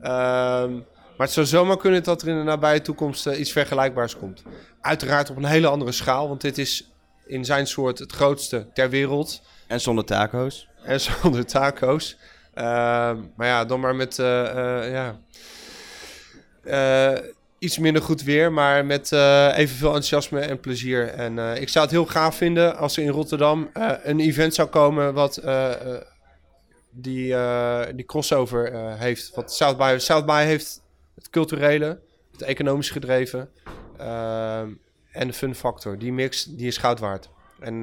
Ehm, 0.00 0.72
maar 1.16 1.26
het 1.26 1.30
zou 1.30 1.46
zomaar 1.46 1.76
kunnen 1.76 2.02
dat 2.02 2.22
er 2.22 2.28
in 2.28 2.36
de 2.36 2.42
nabije 2.42 2.82
toekomst 2.82 3.26
iets 3.26 3.52
vergelijkbaars 3.52 4.16
komt. 4.16 4.42
Uiteraard 4.80 5.30
op 5.30 5.36
een 5.36 5.44
hele 5.44 5.66
andere 5.66 5.92
schaal, 5.92 6.28
want 6.28 6.40
dit 6.40 6.58
is 6.58 6.90
in 7.26 7.44
zijn 7.44 7.66
soort 7.66 7.98
het 7.98 8.12
grootste 8.12 8.66
ter 8.72 8.90
wereld. 8.90 9.42
En 9.66 9.80
zonder 9.80 10.04
taco's. 10.04 10.68
En 10.82 11.00
zonder 11.00 11.46
taco's. 11.46 12.16
Ehm, 12.54 13.18
maar 13.36 13.46
ja, 13.46 13.64
dan 13.64 13.80
maar 13.80 13.96
met 13.96 14.16
ja, 14.16 15.18
iets 17.64 17.78
minder 17.78 18.02
goed 18.02 18.22
weer, 18.22 18.52
maar 18.52 18.84
met 18.84 19.10
uh, 19.12 19.58
evenveel 19.58 19.88
enthousiasme 19.88 20.40
en 20.40 20.60
plezier. 20.60 21.08
En 21.08 21.36
uh, 21.36 21.60
ik 21.60 21.68
zou 21.68 21.84
het 21.84 21.94
heel 21.94 22.06
gaaf 22.06 22.36
vinden 22.36 22.76
als 22.76 22.96
er 22.96 23.02
in 23.02 23.08
Rotterdam 23.08 23.70
uh, 23.74 23.90
een 24.02 24.20
event 24.20 24.54
zou 24.54 24.68
komen 24.68 25.14
wat 25.14 25.42
die, 26.90 27.34
die 27.94 28.04
crossover 28.04 28.72
heeft. 28.98 29.34
Wat 29.34 29.54
South 29.54 29.76
by, 29.76 29.96
South 29.98 30.26
by 30.26 30.42
heeft 30.44 30.82
het 31.14 31.30
culturele, 31.30 32.00
het 32.32 32.42
economisch 32.42 32.90
gedreven 32.90 33.48
en 35.12 35.26
de 35.26 35.32
fun 35.32 35.54
factor. 35.54 35.98
Die 35.98 36.12
mix 36.12 36.44
die 36.44 36.66
is 36.66 36.76
goud 36.76 36.98
waard. 36.98 37.28
En 37.60 37.80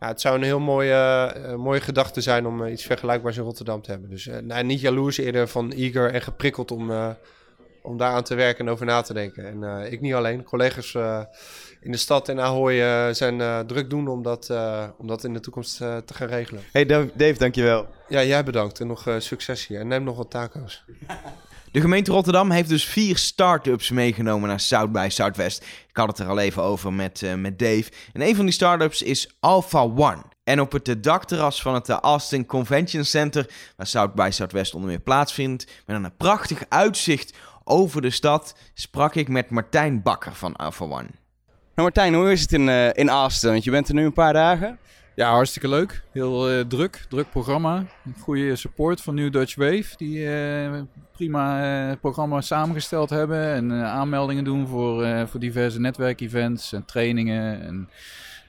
ja, 0.00 0.08
het 0.08 0.20
zou 0.20 0.36
een 0.36 0.42
heel 0.42 0.60
mooie, 0.60 1.34
mooie 1.56 1.80
gedachte 1.80 2.20
zijn 2.20 2.46
om 2.46 2.66
iets 2.66 2.84
vergelijkbaars 2.84 3.36
in 3.36 3.42
Rotterdam 3.42 3.82
te 3.82 3.90
hebben. 3.90 4.10
Dus 4.10 4.28
nou, 4.42 4.64
niet 4.64 4.80
jaloers 4.80 5.18
eerder 5.18 5.48
van 5.48 5.72
eager 5.72 6.10
en 6.10 6.22
geprikkeld 6.22 6.70
om 6.70 6.90
om 7.82 7.96
daaraan 7.96 8.22
te 8.22 8.34
werken 8.34 8.66
en 8.66 8.72
over 8.72 8.86
na 8.86 9.02
te 9.02 9.12
denken. 9.12 9.46
En 9.46 9.62
uh, 9.62 9.92
ik 9.92 10.00
niet 10.00 10.14
alleen, 10.14 10.42
collega's 10.42 10.94
uh, 10.94 11.20
in 11.80 11.90
de 11.92 11.96
stad 11.96 12.28
en 12.28 12.40
Ahoy 12.40 12.74
uh, 12.74 13.08
zijn 13.12 13.66
druk 13.66 13.90
doen 13.90 14.08
om 14.08 14.22
dat, 14.22 14.50
om 14.98 15.06
dat 15.06 15.24
in 15.24 15.32
de 15.32 15.40
toekomst 15.40 15.76
te 15.76 16.14
gaan 16.14 16.28
regelen. 16.28 16.62
Hey 16.72 16.86
Dave, 16.86 17.38
dankjewel. 17.38 17.86
Ja, 18.08 18.24
jij 18.24 18.44
bedankt 18.44 18.80
en 18.80 18.86
nog 18.86 19.06
succes 19.18 19.66
hier. 19.66 19.80
En 19.80 19.88
neem 19.88 20.04
nog 20.04 20.16
wat 20.16 20.30
taco's. 20.30 20.84
De 21.72 21.80
gemeente 21.80 22.12
Rotterdam 22.12 22.50
heeft 22.50 22.68
dus 22.68 22.84
vier 22.84 23.16
start-ups 23.16 23.90
meegenomen 23.90 24.48
naar 24.48 24.60
South 24.60 24.92
by 24.92 25.06
Southwest. 25.10 25.62
Ik 25.88 25.96
had 25.96 26.06
het 26.06 26.18
er 26.18 26.26
al 26.26 26.38
even 26.38 26.62
over 26.62 26.92
met, 26.92 27.22
met 27.36 27.58
Dave. 27.58 27.90
En 28.12 28.20
een 28.20 28.36
van 28.36 28.44
die 28.44 28.54
start-ups 28.54 29.02
is 29.02 29.36
Alpha 29.40 29.80
One. 29.80 30.22
En 30.44 30.60
op 30.60 30.72
het 30.72 31.02
dakterras 31.02 31.62
van 31.62 31.74
het 31.74 31.88
Austin 31.88 32.46
Convention 32.46 33.04
Center, 33.04 33.46
waar 33.76 33.86
South 33.86 34.14
by 34.14 34.28
Southwest 34.32 34.74
onder 34.74 34.88
meer 34.88 35.00
plaatsvindt, 35.00 35.66
met 35.86 35.96
een 35.96 36.16
prachtig 36.16 36.64
uitzicht 36.68 37.36
over 37.64 38.02
de 38.02 38.10
stad 38.10 38.54
sprak 38.74 39.14
ik 39.14 39.28
met 39.28 39.50
Martijn 39.50 40.02
Bakker 40.02 40.34
van 40.34 40.56
Alpha 40.56 40.84
One. 40.84 40.92
Nou 40.94 41.10
Martijn, 41.74 42.14
hoe 42.14 42.32
is 42.32 42.40
het 42.40 42.52
in, 42.52 42.68
uh, 42.68 42.88
in 42.92 43.08
Austin? 43.08 43.50
Want 43.50 43.64
je 43.64 43.70
bent 43.70 43.88
er 43.88 43.94
nu 43.94 44.04
een 44.04 44.12
paar 44.12 44.32
dagen. 44.32 44.78
Ja, 45.14 45.30
hartstikke 45.30 45.68
leuk. 45.68 46.02
Heel 46.12 46.52
uh, 46.52 46.64
druk, 46.64 47.06
druk 47.08 47.30
programma. 47.30 47.84
Goede 48.20 48.56
support 48.56 49.00
van 49.00 49.14
New 49.14 49.32
Dutch 49.32 49.54
Wave, 49.54 49.96
die 49.96 50.18
uh, 50.18 50.80
prima 51.12 51.96
programma 52.00 52.40
samengesteld 52.40 53.10
hebben 53.10 53.54
en 53.54 53.72
aanmeldingen 53.72 54.44
doen 54.44 54.66
voor, 54.66 55.28
voor 55.28 55.40
diverse 55.40 55.80
netwerkevents 55.80 56.72
en 56.72 56.84
trainingen 56.84 57.62
en 57.62 57.88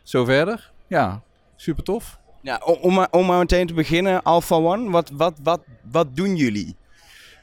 zo 0.04 0.26
verder. 0.26 0.72
Ja, 0.88 1.22
super 1.56 1.84
tof. 1.84 2.20
Ja, 2.42 2.62
om, 2.66 2.78
om, 2.82 2.94
maar, 2.94 3.08
om 3.12 3.26
maar 3.26 3.40
meteen 3.40 3.68
te 3.68 3.74
beginnen, 3.74 4.24
Alpha 4.24 4.56
One, 4.56 4.90
wat, 4.90 5.10
wat, 5.10 5.40
wat, 5.44 5.62
wat 5.92 6.16
doen 6.16 6.36
jullie? 6.36 6.76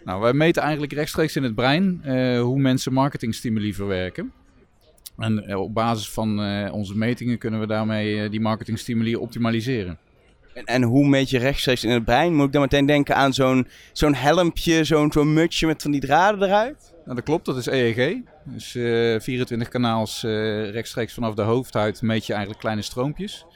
Nou, 0.04 0.20
wij 0.20 0.32
meten 0.32 0.62
eigenlijk 0.62 0.92
rechtstreeks 0.92 1.36
in 1.36 1.42
het 1.42 1.54
brein 1.54 2.02
uh, 2.04 2.40
hoe 2.40 2.58
mensen 2.58 2.92
marketingstimuli 2.92 3.74
verwerken. 3.74 4.32
En 5.18 5.44
uh, 5.48 5.60
op 5.60 5.74
basis 5.74 6.10
van 6.10 6.44
uh, 6.44 6.72
onze 6.72 6.96
metingen 6.96 7.38
kunnen 7.38 7.60
we 7.60 7.66
daarmee 7.66 8.28
die 8.28 8.40
marketingstimuli 8.40 9.16
optimaliseren. 9.16 9.98
En, 10.54 10.64
en, 10.64 10.82
hoe 10.82 11.08
meet 11.08 11.30
je 11.30 11.38
rechtstreeks 11.38 11.84
in 11.84 11.90
het 11.90 12.04
brein? 12.04 12.34
Moet 12.34 12.46
ik 12.46 12.52
dan 12.52 12.60
meteen 12.60 12.86
denken 12.86 13.16
aan 13.16 13.32
zo'n 13.32 13.66
zo'n 13.92 14.14
helmpje, 14.14 14.84
zo'n 14.84 15.12
zo'n 15.12 15.32
mutsje 15.32 15.66
met 15.66 15.82
van 15.82 15.90
die 15.90 16.00
draden 16.00 16.48
eruit? 16.48 16.92
Nou, 17.04 17.16
dat 17.16 17.24
klopt, 17.24 17.44
dat 17.44 17.56
is 17.56 17.66
EEG. 17.66 18.16
Dus 18.44 18.70
24 18.70 19.68
kanaals 19.68 20.22
rechtstreeks 20.70 21.14
vanaf 21.14 21.34
de 21.34 21.42
hoofdhuid 21.42 22.02
meet 22.02 22.26
je 22.26 22.32
eigenlijk 22.32 22.60
kleine 22.62 22.82
stroompjes. 22.82 23.46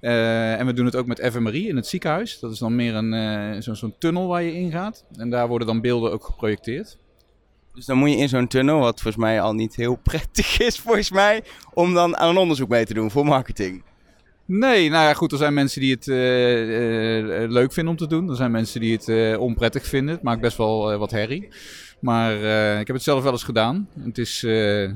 Uh, 0.00 0.60
en 0.60 0.66
we 0.66 0.72
doen 0.72 0.84
het 0.84 0.96
ook 0.96 1.06
met 1.06 1.28
fMRI 1.32 1.68
in 1.68 1.76
het 1.76 1.86
ziekenhuis. 1.86 2.38
Dat 2.38 2.52
is 2.52 2.58
dan 2.58 2.76
meer 2.76 2.94
een 2.94 3.12
uh, 3.12 3.60
zo'n 3.60 3.76
zo 3.76 3.92
tunnel 3.98 4.26
waar 4.26 4.42
je 4.42 4.52
ingaat. 4.52 5.04
En 5.16 5.30
daar 5.30 5.48
worden 5.48 5.66
dan 5.66 5.80
beelden 5.80 6.12
ook 6.12 6.24
geprojecteerd. 6.24 6.98
Dus 7.74 7.86
dan 7.86 7.98
moet 7.98 8.10
je 8.10 8.16
in 8.16 8.28
zo'n 8.28 8.46
tunnel, 8.46 8.78
wat 8.78 9.00
volgens 9.00 9.24
mij 9.24 9.40
al 9.40 9.52
niet 9.52 9.76
heel 9.76 9.96
prettig 10.10 10.58
is, 10.58 10.78
volgens 10.78 11.10
mij, 11.10 11.42
om 11.74 11.94
dan 11.94 12.16
aan 12.16 12.28
een 12.28 12.36
onderzoek 12.36 12.68
mee 12.68 12.84
te 12.84 12.94
doen 12.94 13.10
voor 13.10 13.24
marketing. 13.24 13.82
Nee, 14.50 14.90
nou 14.90 15.04
ja, 15.04 15.14
goed, 15.14 15.32
er 15.32 15.38
zijn 15.38 15.54
mensen 15.54 15.80
die 15.80 15.94
het 15.94 16.06
uh, 16.06 16.16
leuk 17.50 17.72
vinden 17.72 17.92
om 17.92 17.98
te 17.98 18.06
doen. 18.06 18.30
Er 18.30 18.36
zijn 18.36 18.50
mensen 18.50 18.80
die 18.80 18.98
het 18.98 19.38
onprettig 19.38 19.86
vinden. 19.86 20.14
Het 20.14 20.22
maakt 20.22 20.40
best 20.40 20.56
wel 20.56 20.98
wat 20.98 21.10
herrie. 21.10 21.48
Maar 22.00 22.32
ik 22.80 22.86
heb 22.86 22.96
het 22.96 23.04
zelf 23.04 23.22
wel 23.22 23.32
eens 23.32 23.42
gedaan. 23.42 23.88
Het 24.00 24.18
is, 24.18 24.42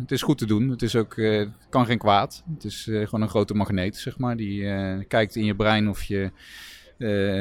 het 0.01 0.11
is 0.11 0.23
goed 0.23 0.39
te 0.39 0.47
doen. 0.47 0.69
Het 0.69 0.83
is 0.83 0.97
ook, 0.97 1.15
kan 1.69 1.87
geen 1.87 1.99
kwaad. 1.99 2.43
Het 2.55 2.65
is 2.65 2.83
gewoon 2.85 3.23
een 3.23 3.29
grote 3.29 3.55
magneet, 3.55 3.97
zeg 3.97 4.19
maar. 4.19 4.37
Die 4.37 4.65
kijkt 5.07 5.37
in 5.37 5.45
je 5.45 5.55
brein 5.55 5.89
of 5.89 6.03
je, 6.03 6.31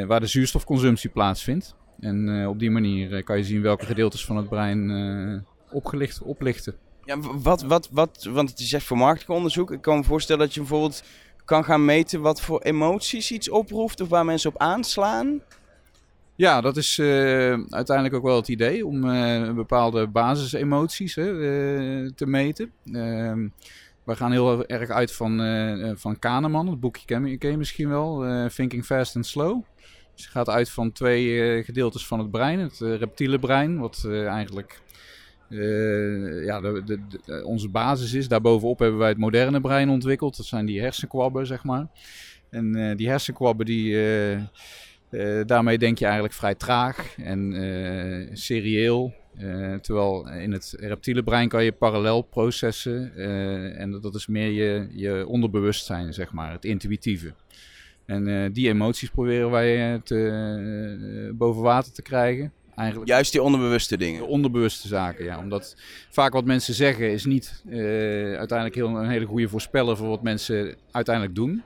waar 0.08 0.20
de 0.20 0.28
zuurstofconsumptie 0.28 1.10
plaatsvindt. 1.10 1.76
En 2.00 2.48
op 2.48 2.60
die 2.60 2.72
manier 2.72 3.24
kan 3.24 3.38
je 3.38 3.44
zien 3.44 3.62
welke 3.62 3.86
gedeeltes 3.86 4.26
van 4.26 4.38
het 4.38 4.50
brein 4.50 5.46
opgelicht, 5.72 6.22
oplichten. 6.22 6.76
Ja, 7.06 7.20
wat, 7.20 7.62
wat, 7.62 7.90
wat, 7.92 8.28
want 8.30 8.50
het 8.50 8.60
is 8.60 8.74
echt 8.74 8.86
voor 8.86 8.98
marketingonderzoek. 8.98 9.72
Ik 9.72 9.82
kan 9.82 9.98
me 9.98 10.04
voorstellen 10.04 10.46
dat 10.46 10.54
je 10.54 10.60
bijvoorbeeld 10.60 11.04
kan 11.52 11.64
gaan 11.64 11.86
meten 11.86 12.22
wat 12.22 12.42
voor 12.42 12.62
emoties 12.62 13.32
iets 13.32 13.50
oproept 13.50 14.02
of 14.02 14.10
waar 14.10 14.26
mensen 14.26 14.50
op 14.50 14.62
aanslaan. 14.62 15.42
Ja, 16.36 16.62
dat 16.62 16.78
is 16.78 16.98
uh, 16.98 17.08
uiteindelijk 17.70 18.16
ook 18.16 18.24
wel 18.24 18.36
het 18.36 18.48
idee 18.48 18.86
om 18.86 19.06
uh, 19.06 19.54
bepaalde 19.54 20.08
basisemoties 20.08 21.16
hè, 21.16 21.32
uh, 21.32 22.10
te 22.16 22.26
meten. 22.26 22.72
Ehm, 22.94 23.48
we 24.04 24.16
gaan 24.16 24.32
heel 24.32 24.66
erg 24.66 24.90
uit 24.90 25.12
van, 25.14 25.38
van 25.98 26.20
Kahneman, 26.20 26.68
het 26.68 26.80
boekje 26.80 27.06
ken 27.38 27.52
je, 27.52 27.58
misschien 27.58 27.90
wel, 27.90 28.26
Thinking 28.56 28.86
Fast 28.86 29.16
and 29.16 29.26
Slow. 29.26 29.62
Dus 30.16 30.24
je 30.24 30.30
gaat 30.30 30.50
uit 30.50 30.70
van 30.70 30.92
twee 30.92 31.64
gedeeltes 31.64 32.08
van 32.08 32.20
het 32.20 32.32
brein. 32.32 32.60
Het 32.60 32.80
reptiele 32.80 33.40
brein, 33.40 33.80
wat 33.80 34.06
eigenlijk 34.10 34.82
ja, 36.46 36.62
de, 36.62 36.84
de, 36.86 37.44
onze 37.46 37.70
basis 37.70 38.14
is. 38.14 38.28
Daarbovenop 38.28 38.80
hebben 38.80 39.00
wij 39.00 39.10
het 39.10 39.18
moderne 39.18 39.62
brein 39.62 39.90
ontwikkeld. 39.90 40.38
Dat 40.38 40.46
zijn 40.46 40.66
die 40.66 40.82
hersenkwabben, 40.82 41.48
zeg 41.48 41.64
maar. 41.64 41.88
En 42.50 42.96
die 42.98 43.10
hersenkwabben 43.10 43.66
die 43.66 43.96
uh, 45.12 45.42
daarmee 45.46 45.78
denk 45.78 45.98
je 45.98 46.06
eigenlijk 46.06 46.34
vrij 46.34 46.56
traag 46.56 47.16
en 47.18 47.52
uh, 47.52 48.30
serieel. 48.34 49.14
Uh, 49.40 49.76
terwijl 49.76 50.30
in 50.30 50.52
het 50.52 50.76
reptiele 50.80 51.24
brein 51.24 51.50
kan 51.50 51.64
je 51.64 51.72
parallel 51.72 52.22
processen. 52.22 53.16
en 53.78 53.92
dat 54.02 54.16
is 54.16 54.28
meer 54.28 54.50
je, 54.50 54.88
je 54.92 55.28
onderbewustzijn, 55.28 56.14
zeg 56.14 56.32
maar, 56.32 56.52
het 56.52 56.66
intuïtieve. 56.66 57.34
En 58.06 58.52
die 58.54 58.68
emoties 58.68 59.10
proberen 59.10 59.52
wij 59.52 60.00
te, 60.04 61.32
boven 61.36 61.62
water 61.62 61.94
te 61.94 62.02
krijgen. 62.02 62.52
Eigenlijk 62.82 63.12
Juist 63.12 63.32
die 63.32 63.42
onderbewuste 63.42 63.98
dingen. 63.98 64.22
De 64.22 64.28
onderbewuste 64.28 64.88
zaken, 64.88 65.26
ja. 65.26 65.38
Omdat 65.40 65.76
vaak 66.10 66.34
wat 66.34 66.46
mensen 66.46 66.74
zeggen 66.74 67.12
is 67.12 67.26
niet 67.26 67.64
uiteindelijk 68.38 68.76
heel, 68.76 68.88
een 68.88 69.10
hele 69.10 69.26
goede 69.26 69.50
voorspeller 69.50 69.98
voor 69.98 70.08
wat 70.08 70.24
mensen 70.24 70.76
uiteindelijk 70.92 71.36
doen. 71.36 71.64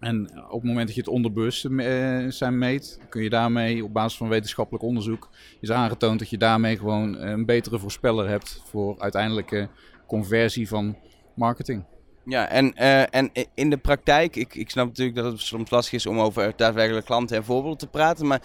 En 0.00 0.30
op 0.48 0.60
het 0.60 0.68
moment 0.68 0.86
dat 0.86 0.94
je 0.94 1.00
het 1.00 1.10
onderbewuste 1.10 1.68
uh, 1.68 2.30
zijn 2.30 2.58
meet, 2.58 3.00
kun 3.08 3.22
je 3.22 3.30
daarmee 3.30 3.84
op 3.84 3.92
basis 3.92 4.18
van 4.18 4.28
wetenschappelijk 4.28 4.84
onderzoek 4.84 5.28
is 5.60 5.70
aangetoond 5.70 6.18
dat 6.18 6.30
je 6.30 6.38
daarmee 6.38 6.76
gewoon 6.76 7.18
een 7.18 7.44
betere 7.44 7.78
voorspeller 7.78 8.28
hebt 8.28 8.62
voor 8.64 8.98
uiteindelijke 8.98 9.68
conversie 10.06 10.68
van 10.68 10.96
marketing. 11.34 11.84
Ja, 12.26 12.48
en, 12.48 12.72
uh, 12.76 13.14
en 13.14 13.30
in 13.54 13.70
de 13.70 13.76
praktijk, 13.76 14.36
ik, 14.36 14.54
ik 14.54 14.70
snap 14.70 14.86
natuurlijk 14.86 15.16
dat 15.16 15.32
het 15.32 15.40
soms 15.40 15.70
lastig 15.70 15.92
is 15.92 16.06
om 16.06 16.20
over 16.20 16.52
daadwerkelijk 16.56 17.06
klanten 17.06 17.36
en 17.36 17.44
voorbeelden 17.44 17.78
te 17.78 17.86
praten. 17.86 18.26
Maar 18.26 18.40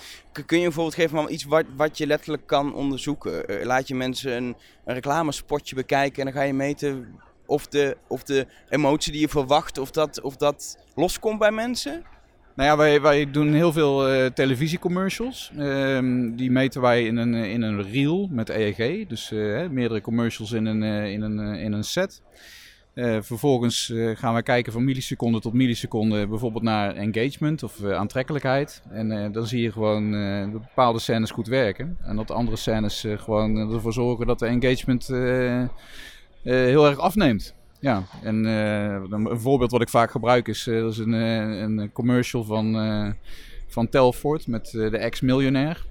kun 0.45 0.59
je 0.59 0.65
een 0.65 0.71
voorbeeld 0.71 0.95
geven 0.95 1.17
van 1.17 1.31
iets 1.31 1.45
wat, 1.75 1.97
je 1.97 2.07
letterlijk 2.07 2.47
kan 2.47 2.73
onderzoeken? 2.73 3.51
Uh, 3.51 3.65
laat 3.65 3.87
je 3.87 3.95
mensen 3.95 4.31
een, 4.31 4.55
reclamespotje 4.85 5.75
bekijken 5.75 6.19
en 6.19 6.25
dan 6.25 6.41
ga 6.41 6.47
je 6.47 6.53
meten 6.53 7.19
of 7.45 7.67
de, 7.67 7.97
of 8.07 8.23
de 8.23 8.47
emotie 8.69 9.11
die 9.11 9.21
je 9.21 9.29
verwacht, 9.29 9.77
of 9.77 9.91
dat, 9.91 10.21
of 10.21 10.35
dat 10.35 10.77
loskomt 10.95 11.39
bij 11.39 11.51
mensen? 11.51 12.03
Nou 12.55 12.69
ja, 12.69 12.77
wij, 12.77 13.01
wij 13.01 13.31
doen 13.31 13.53
heel 13.53 13.73
veel 13.73 14.29
televisiecommercials. 14.33 15.51
Uh, 15.57 15.99
die 16.35 16.51
meten 16.51 16.81
wij 16.81 17.05
in 17.05 17.17
een, 17.17 17.33
in 17.33 17.61
een 17.61 17.83
reel 17.91 18.27
met 18.31 18.49
EEG. 18.49 19.07
Dus 19.07 19.29
meerdere 19.69 20.01
commercials 20.01 20.51
in 20.51 20.65
een, 20.65 20.83
in 20.83 21.21
een, 21.21 21.55
in 21.55 21.73
een 21.73 21.83
set. 21.83 22.21
Vervolgens 23.21 23.93
gaan 24.13 24.35
we 24.35 24.43
kijken 24.43 24.71
van 24.71 24.83
milliseconde 24.83 25.39
tot 25.39 25.53
milliseconde 25.53 26.27
bijvoorbeeld 26.27 26.63
naar 26.63 26.95
engagement 26.95 27.63
of 27.63 27.83
aantrekkelijkheid. 27.83 28.81
En 28.89 29.31
dan 29.31 29.47
zie 29.47 29.61
je 29.61 29.71
gewoon 29.71 30.11
bepaalde 30.51 30.99
scènes 30.99 31.31
goed 31.31 31.47
werken. 31.47 31.97
En 32.01 32.15
dat 32.15 32.31
andere 32.31 32.57
scènes 32.57 33.05
gewoon 33.15 33.73
ervoor 33.73 33.93
zorgen 33.93 34.27
dat 34.27 34.39
de 34.39 34.45
engagement 34.45 35.07
heel 36.43 36.87
erg 36.87 36.97
afneemt. 36.97 37.53
Ja, 37.79 38.03
en 38.23 38.45
een 38.45 39.39
voorbeeld 39.39 39.71
wat 39.71 39.81
ik 39.81 39.89
vaak 39.89 40.11
gebruik 40.11 40.47
is, 40.47 40.67
is 40.67 40.97
een, 40.97 41.11
een 41.11 41.91
commercial 41.91 42.43
van, 42.43 43.15
van 43.67 43.89
Telford 43.89 44.47
met 44.47 44.69
de 44.71 44.97
ex-miljonair. 44.97 45.85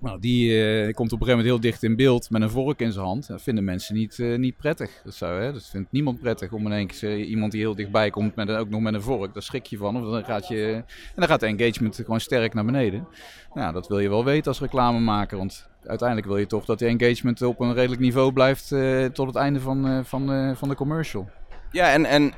Nou, 0.00 0.20
die 0.20 0.48
komt 0.94 1.12
op 1.12 1.20
een 1.20 1.26
gegeven 1.26 1.44
moment 1.44 1.46
heel 1.46 1.60
dicht 1.60 1.82
in 1.82 1.96
beeld 1.96 2.30
met 2.30 2.42
een 2.42 2.50
vork 2.50 2.80
in 2.80 2.92
zijn 2.92 3.04
hand. 3.04 3.26
Dat 3.26 3.42
vinden 3.42 3.64
mensen 3.64 3.94
niet, 3.94 4.18
niet 4.18 4.56
prettig. 4.56 5.00
Dat, 5.04 5.14
zou, 5.14 5.42
hè, 5.42 5.52
dat 5.52 5.66
vindt 5.66 5.92
niemand 5.92 6.20
prettig 6.20 6.52
om 6.52 6.66
in 6.66 6.72
één 6.72 6.86
keer 6.86 7.18
iemand 7.18 7.52
die 7.52 7.60
heel 7.60 7.74
dichtbij 7.74 8.10
komt, 8.10 8.34
met, 8.34 8.50
ook 8.50 8.68
nog 8.68 8.80
met 8.80 8.94
een 8.94 9.02
vork. 9.02 9.34
Daar 9.34 9.42
schrik 9.42 9.66
je 9.66 9.76
van. 9.76 9.96
Of 9.96 10.12
dan 10.12 10.24
gaat 10.24 10.48
je, 10.48 10.72
en 10.74 11.14
dan 11.14 11.28
gaat 11.28 11.40
de 11.40 11.46
engagement 11.46 11.96
gewoon 11.96 12.20
sterk 12.20 12.54
naar 12.54 12.64
beneden. 12.64 13.06
Nou, 13.54 13.72
dat 13.72 13.88
wil 13.88 13.98
je 13.98 14.08
wel 14.08 14.24
weten 14.24 14.46
als 14.46 14.60
reclamemaker, 14.60 15.36
want 15.36 15.68
uiteindelijk 15.86 16.28
wil 16.28 16.36
je 16.36 16.46
toch 16.46 16.64
dat 16.64 16.78
de 16.78 16.86
engagement 16.86 17.42
op 17.42 17.60
een 17.60 17.74
redelijk 17.74 18.00
niveau 18.00 18.32
blijft 18.32 18.68
tot 19.12 19.26
het 19.26 19.36
einde 19.36 19.60
van, 19.60 20.04
van, 20.04 20.56
van 20.56 20.68
de 20.68 20.74
commercial. 20.74 21.28
Ja, 21.70 21.92
en, 21.92 22.04
en 22.04 22.32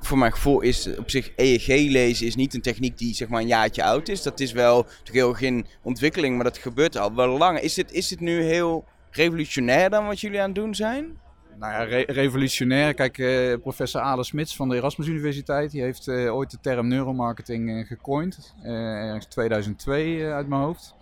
voor 0.00 0.18
mijn 0.18 0.32
gevoel 0.32 0.60
is 0.60 0.96
op 0.96 1.10
zich 1.10 1.32
EEG 1.36 1.66
lezen 1.66 2.26
is 2.26 2.34
niet 2.34 2.54
een 2.54 2.60
techniek 2.60 2.98
die 2.98 3.14
zeg 3.14 3.28
maar 3.28 3.40
een 3.40 3.46
jaartje 3.46 3.84
oud 3.84 4.08
is. 4.08 4.22
Dat 4.22 4.40
is 4.40 4.52
wel 4.52 4.86
heel 5.12 5.32
geen 5.32 5.66
ontwikkeling, 5.82 6.34
maar 6.34 6.44
dat 6.44 6.58
gebeurt 6.58 6.96
al 6.96 7.14
wel 7.14 7.38
lang. 7.38 7.60
Is 7.60 7.74
dit, 7.74 7.92
is 7.92 8.08
dit 8.08 8.20
nu 8.20 8.42
heel 8.42 8.84
revolutionair 9.10 9.90
dan 9.90 10.06
wat 10.06 10.20
jullie 10.20 10.40
aan 10.40 10.46
het 10.46 10.54
doen 10.54 10.74
zijn? 10.74 11.18
Nou 11.58 11.72
ja, 11.72 11.82
re 11.82 12.04
revolutionair. 12.06 12.94
Kijk, 12.94 13.16
professor 13.62 14.00
Ale 14.00 14.24
Smits 14.24 14.56
van 14.56 14.68
de 14.68 14.76
Erasmus 14.76 15.06
Universiteit, 15.06 15.70
die 15.70 15.82
heeft 15.82 16.08
ooit 16.08 16.50
de 16.50 16.58
term 16.60 16.88
neuromarketing 16.88 17.86
gecoind. 17.86 18.54
ergens 18.64 19.26
2002 19.26 20.26
uit 20.26 20.48
mijn 20.48 20.62
hoofd. 20.62 20.94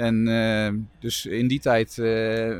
En 0.00 0.26
uh, 0.26 0.68
dus 0.98 1.26
in 1.26 1.48
die 1.48 1.60
tijd 1.60 1.96
uh, 1.96 2.56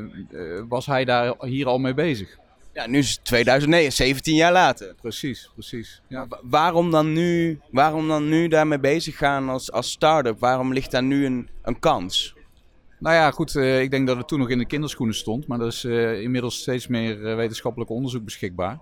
was 0.68 0.86
hij 0.86 1.04
daar 1.04 1.34
hier 1.40 1.66
al 1.66 1.78
mee 1.78 1.94
bezig. 1.94 2.38
Ja, 2.80 2.86
nu 2.86 2.98
is 2.98 3.10
het 3.10 3.24
2009, 3.24 3.92
17 3.92 4.34
jaar 4.34 4.52
later. 4.52 4.94
Precies, 5.00 5.50
precies. 5.54 6.02
Ja. 6.08 6.26
Waarom, 6.42 6.90
dan 6.90 7.12
nu, 7.12 7.60
waarom 7.70 8.08
dan 8.08 8.28
nu 8.28 8.48
daarmee 8.48 8.78
bezig 8.78 9.16
gaan 9.16 9.48
als, 9.48 9.72
als 9.72 9.90
start-up? 9.90 10.38
Waarom 10.38 10.72
ligt 10.72 10.90
daar 10.90 11.02
nu 11.02 11.26
een, 11.26 11.48
een 11.62 11.78
kans? 11.78 12.34
Nou 12.98 13.14
ja, 13.14 13.30
goed, 13.30 13.54
uh, 13.54 13.80
ik 13.80 13.90
denk 13.90 14.06
dat 14.06 14.16
het 14.16 14.28
toen 14.28 14.38
nog 14.38 14.50
in 14.50 14.58
de 14.58 14.66
kinderschoenen 14.66 15.14
stond. 15.14 15.46
Maar 15.46 15.60
er 15.60 15.66
is 15.66 15.84
inmiddels 16.22 16.60
steeds 16.60 16.86
meer 16.86 17.36
wetenschappelijk 17.36 17.90
onderzoek 17.90 18.24
beschikbaar. 18.24 18.78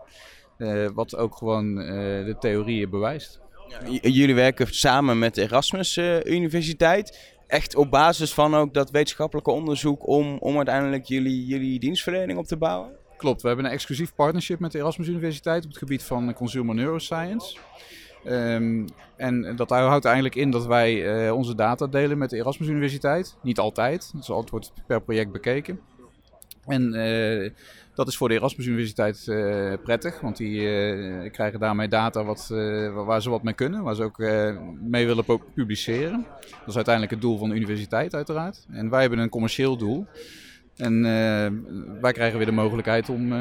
wat 0.94 1.16
ook 1.16 1.37
gewoon 1.37 1.74
de 1.74 2.37
theorieën 2.40 2.90
bewijst. 2.90 3.40
Ja, 3.68 4.08
jullie 4.11 4.34
werken 4.34 4.74
samen 4.74 5.18
met 5.18 5.34
de 5.34 5.42
Erasmus 5.42 5.96
Universiteit 6.24 7.37
echt 7.46 7.76
op 7.76 7.90
basis 7.90 8.34
van 8.34 8.54
ook 8.54 8.74
dat 8.74 8.90
wetenschappelijke 8.90 9.50
onderzoek 9.50 10.06
om, 10.06 10.37
om 10.38 10.56
uiteindelijk 10.56 11.04
jullie, 11.04 11.46
jullie 11.46 11.78
dienstverlening 11.78 12.38
op 12.38 12.46
te 12.46 12.56
bouwen? 12.56 12.97
Klopt, 13.18 13.42
we 13.42 13.48
hebben 13.48 13.66
een 13.66 13.72
exclusief 13.72 14.14
partnership 14.14 14.59
met 14.59 14.72
de 14.72 14.78
Erasmus 14.78 15.09
Universiteit 15.09 15.64
op 15.64 15.68
het 15.68 15.78
gebied 15.78 16.02
van 16.02 16.35
consumer 16.35 16.74
neuroscience. 16.74 17.59
Um, 18.26 18.85
en 19.16 19.57
dat 19.57 19.70
houdt 19.70 20.04
eigenlijk 20.04 20.35
in 20.35 20.50
dat 20.50 20.66
wij 20.66 21.24
uh, 21.26 21.33
onze 21.33 21.54
data 21.54 21.87
delen 21.87 22.18
met 22.18 22.31
de 22.31 22.37
Erasmus 22.37 22.68
Universiteit. 22.68 23.37
Niet 23.42 23.59
altijd, 23.59 24.12
dus 24.16 24.31
altijd 24.31 24.50
wordt 24.50 24.72
per 24.87 25.02
project 25.02 25.33
bekeken. 25.33 25.81
En 26.66 26.94
uh, 26.94 27.50
dat 27.94 28.09
is 28.09 28.16
voor 28.16 28.28
de 28.28 28.35
Erasmus 28.35 28.66
Universiteit 28.66 29.26
uh, 29.28 29.72
prettig, 29.83 30.20
want 30.20 30.37
die 30.37 30.61
krijgen 31.31 31.61
daarmee 31.61 31.88
data 31.88 32.24
wat, 32.24 32.48
waar 32.94 33.22
ze 33.22 33.31
wat 33.31 33.42
mee 33.42 33.54
kunnen, 33.54 33.83
waar 33.83 33.94
ze 33.94 34.02
ook 34.02 34.18
mee 34.81 35.07
willen 35.07 35.24
publiceren. 35.54 36.26
Dat 36.40 36.68
is 36.68 36.76
uiteindelijk 36.76 37.14
het 37.14 37.22
doel 37.22 37.38
van 37.38 37.48
de 37.48 37.54
universiteit 37.54 38.14
uiteraard. 38.14 38.66
En 38.70 38.90
wij 38.90 39.00
hebben 39.00 39.18
een 39.18 39.28
commercieel 39.28 39.76
doel. 39.76 40.07
En 40.79 41.03
wij 42.01 42.12
krijgen 42.12 42.37
weer 42.37 42.47
de 42.47 42.53
mogelijkheid 42.53 43.09
om, 43.09 43.33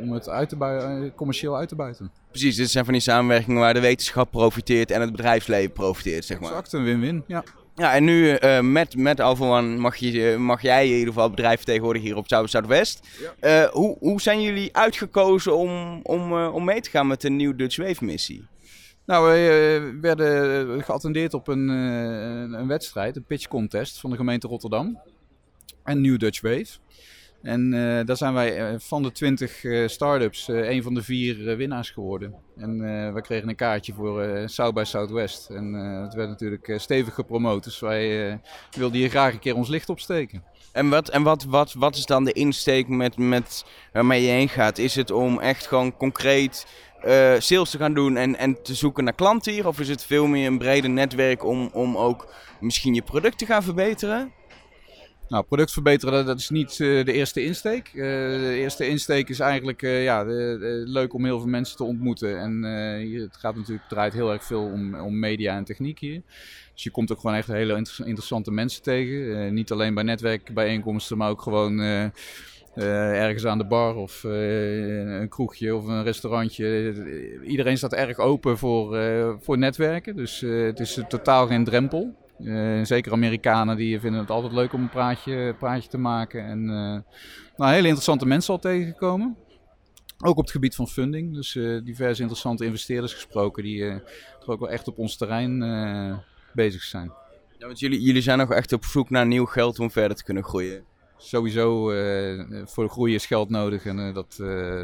om 0.00 0.12
het 0.12 0.28
uit 0.28 0.48
te 0.48 1.12
commercieel 1.16 1.56
uit 1.56 1.68
te 1.68 1.74
buiten. 1.74 2.10
Precies, 2.30 2.56
dit 2.56 2.70
zijn 2.70 2.84
van 2.84 2.92
die 2.92 3.02
samenwerkingen 3.02 3.60
waar 3.60 3.74
de 3.74 3.80
wetenschap 3.80 4.30
profiteert 4.30 4.90
en 4.90 5.00
het 5.00 5.10
bedrijfsleven 5.10 5.72
profiteert, 5.72 6.24
zeg 6.24 6.40
maar. 6.40 6.48
Exact, 6.48 6.72
een 6.72 6.84
win-win, 6.84 7.24
ja. 7.26 7.44
Ja, 7.76 7.94
en 7.94 8.04
nu 8.04 8.38
uh, 8.38 8.60
met, 8.60 8.96
met 8.96 9.20
Alpha 9.20 9.60
mag, 9.60 9.96
je, 9.96 10.32
eh, 10.32 10.38
mag 10.38 10.62
jij 10.62 10.84
in 10.86 10.92
ieder 10.92 11.12
geval 11.12 11.30
bedrijf 11.30 11.56
vertegenwoordigen 11.56 12.08
hier 12.08 12.16
op 12.16 12.28
Zuid 12.28 12.50
Zuidwest. 12.50 13.08
Ja. 13.40 13.64
Uh, 13.64 13.70
hoe, 13.70 13.96
hoe 13.98 14.20
zijn 14.20 14.42
jullie 14.42 14.76
uitgekozen 14.76 15.56
om, 15.56 16.00
om, 16.02 16.32
uh, 16.32 16.54
om 16.54 16.64
mee 16.64 16.80
te 16.80 16.90
gaan 16.90 17.06
met 17.06 17.20
de 17.20 17.30
nieuwe 17.30 17.56
Dutch 17.56 17.76
Wave 17.76 18.04
missie? 18.04 18.46
Nou, 19.06 19.32
we 19.32 19.98
werden 20.00 20.82
geattendeerd 20.84 21.34
op 21.34 21.48
een, 21.48 21.68
een 21.68 22.66
wedstrijd, 22.66 23.16
een 23.16 23.24
pitch 23.24 23.48
contest 23.48 24.00
van 24.00 24.10
de 24.10 24.16
gemeente 24.16 24.48
Rotterdam. 24.48 24.98
En 25.86 26.00
New 26.00 26.18
Dutch 26.18 26.40
Wave. 26.40 26.78
En 27.42 27.72
uh, 27.72 28.00
daar 28.04 28.16
zijn 28.16 28.34
wij 28.34 28.72
uh, 28.72 28.78
van 28.78 29.02
de 29.02 29.12
20 29.12 29.62
uh, 29.62 29.88
start-ups 29.88 30.48
een 30.48 30.82
van 30.82 30.94
de 30.94 31.02
vier 31.02 31.56
winnaars 31.56 31.90
geworden. 31.90 32.34
En 32.56 32.78
we 33.14 33.20
kregen 33.20 33.48
een 33.48 33.56
kaartje 33.56 33.92
voor 33.92 34.42
South 34.46 34.74
by 34.74 34.82
Southwest. 34.84 35.50
En 35.50 35.72
het 36.02 36.14
werd 36.14 36.28
natuurlijk 36.28 36.74
stevig 36.76 37.14
gepromoot. 37.14 37.64
Dus 37.64 37.80
wij 37.80 38.40
wilden 38.70 38.98
hier 38.98 39.08
graag 39.08 39.32
een 39.32 39.38
keer 39.38 39.54
ons 39.54 39.68
licht 39.68 39.88
opsteken. 39.88 40.42
En 40.72 40.88
wat, 40.88 41.08
en 41.08 41.22
wat, 41.22 41.44
wat, 41.44 41.72
wat 41.72 41.96
is 41.96 42.06
dan 42.06 42.24
de 42.24 42.32
insteek 42.32 42.88
met, 42.88 43.16
met 43.16 43.64
waarmee 43.92 44.22
je 44.22 44.30
heen 44.30 44.48
gaat? 44.48 44.78
Is 44.78 44.94
het 44.94 45.10
om 45.10 45.40
echt 45.40 45.66
gewoon 45.66 45.96
concreet 45.96 46.66
sales 47.38 47.70
te 47.70 47.78
gaan 47.78 47.94
doen 47.94 48.16
en, 48.16 48.36
en 48.36 48.62
te 48.62 48.74
zoeken 48.74 49.04
naar 49.04 49.14
klanten 49.14 49.52
hier? 49.52 49.66
Of 49.66 49.80
is 49.80 49.88
het 49.88 50.04
veel 50.04 50.26
meer 50.26 50.46
een 50.46 50.58
breder 50.58 50.90
netwerk 50.90 51.44
om, 51.44 51.70
om 51.72 51.96
ook 51.96 52.34
misschien 52.60 52.94
je 52.94 53.02
product 53.02 53.38
te 53.38 53.46
gaan 53.46 53.62
verbeteren? 53.62 54.32
Nou, 55.28 55.44
product 55.44 55.72
verbeteren, 55.72 56.26
dat 56.26 56.38
is 56.38 56.50
niet 56.50 56.78
uh, 56.78 57.04
de 57.04 57.12
eerste 57.12 57.44
insteek. 57.44 57.90
Uh, 57.94 58.02
de 58.40 58.54
eerste 58.56 58.88
insteek 58.88 59.28
is 59.28 59.40
eigenlijk 59.40 59.82
uh, 59.82 60.04
ja, 60.04 60.24
leuk 60.84 61.14
om 61.14 61.24
heel 61.24 61.38
veel 61.38 61.48
mensen 61.48 61.76
te 61.76 61.84
ontmoeten. 61.84 62.38
En 62.38 62.62
het 63.20 63.36
gaat 63.36 63.56
natuurlijk, 63.56 63.88
draait 63.88 64.12
heel 64.12 64.32
erg 64.32 64.44
veel 64.44 64.62
om, 64.62 64.94
om 64.94 65.18
media 65.18 65.56
en 65.56 65.64
techniek 65.64 65.98
hier. 65.98 66.22
Dus 66.74 66.82
je 66.82 66.90
komt 66.90 67.12
ook 67.12 67.20
gewoon 67.20 67.36
echt 67.36 67.46
hele 67.46 67.76
interessante 68.04 68.50
mensen 68.50 68.82
tegen. 68.82 69.54
niet 69.54 69.72
alleen 69.72 69.94
bij 69.94 70.02
netwerkbijeenkomsten, 70.02 71.16
maar 71.16 71.30
ook 71.30 71.42
gewoon 71.42 71.80
ergens 72.74 73.46
aan 73.46 73.58
de 73.58 73.66
bar 73.66 73.96
of 73.96 74.22
een 74.22 75.28
kroegje 75.28 75.74
of 75.76 75.86
een 75.86 76.02
restaurantje. 76.02 76.94
Iedereen 77.44 77.76
staat 77.76 77.92
erg 77.92 78.18
open 78.18 78.58
voor, 78.58 78.98
voor 79.40 79.58
netwerken. 79.58 80.16
Dus 80.16 80.40
het 80.40 80.80
is 80.80 81.00
totaal 81.08 81.46
geen 81.46 81.64
drempel. 81.64 82.25
Uh, 82.40 82.84
zeker 82.84 83.12
Amerikanen 83.12 83.76
die 83.76 84.00
vinden 84.00 84.20
het 84.20 84.30
altijd 84.30 84.52
leuk 84.52 84.72
om 84.72 84.82
een 84.82 84.88
praatje, 84.88 85.54
praatje 85.58 85.88
te 85.88 85.98
maken. 85.98 86.44
En 86.44 86.60
uh, 86.60 86.98
nou, 87.56 87.72
hele 87.72 87.86
interessante 87.86 88.26
mensen 88.26 88.54
al 88.54 88.60
tegengekomen. 88.60 89.36
Ook 90.24 90.36
op 90.36 90.42
het 90.42 90.50
gebied 90.50 90.74
van 90.74 90.88
funding. 90.88 91.34
Dus 91.34 91.54
uh, 91.54 91.84
diverse 91.84 92.20
interessante 92.20 92.64
investeerders 92.64 93.14
gesproken 93.14 93.62
die 93.62 94.02
toch 94.40 94.48
ook 94.48 94.60
wel 94.60 94.70
echt 94.70 94.88
op 94.88 94.98
ons 94.98 95.16
terrein 95.16 96.24
bezig 96.52 96.82
zijn. 96.82 97.12
Ja, 97.58 97.66
want 97.66 97.78
jullie, 97.78 98.00
jullie 98.00 98.22
zijn 98.22 98.38
nog 98.38 98.52
echt 98.52 98.72
op 98.72 98.84
zoek 98.84 99.10
naar 99.10 99.26
nieuw 99.26 99.46
geld 99.46 99.78
om 99.78 99.90
verder 99.90 100.16
te 100.16 100.24
kunnen 100.24 100.44
groeien. 100.44 100.84
Sowieso 101.16 101.92
voor 102.64 102.88
groei 102.88 103.14
is 103.14 103.26
geld 103.26 103.50
nodig 103.50 103.84
en 103.84 104.12
dat, 104.12 104.36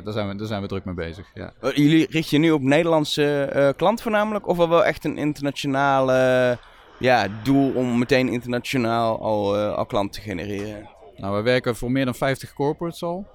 daar, 0.05 0.13
zijn 0.13 0.29
we, 0.29 0.37
daar 0.37 0.47
zijn 0.47 0.63
we 0.63 0.69
druk 0.69 0.85
mee 0.85 0.95
bezig. 0.95 1.31
Ja. 1.35 1.53
Jullie 1.61 2.07
richten 2.11 2.41
je 2.41 2.47
nu 2.47 2.51
op 2.51 2.63
Nederlandse 2.63 3.75
klanten 3.77 4.03
voornamelijk 4.03 4.47
of 4.47 4.57
wel 4.57 4.85
echt 4.85 5.05
een 5.05 5.19
internationale 5.19 6.59
ja, 7.03 7.29
doel 7.43 7.73
om 7.73 7.99
meteen 7.99 8.29
internationaal 8.29 9.21
al, 9.21 9.59
uh, 9.59 9.75
al 9.75 9.87
klanten 9.87 10.21
te 10.23 10.29
genereren? 10.29 10.89
Nou, 11.17 11.37
we 11.37 11.43
werken 11.43 11.77
voor 11.77 11.91
meer 11.91 12.05
dan 12.05 12.15
50 12.15 12.53
corporates 12.53 13.03
al. 13.03 13.27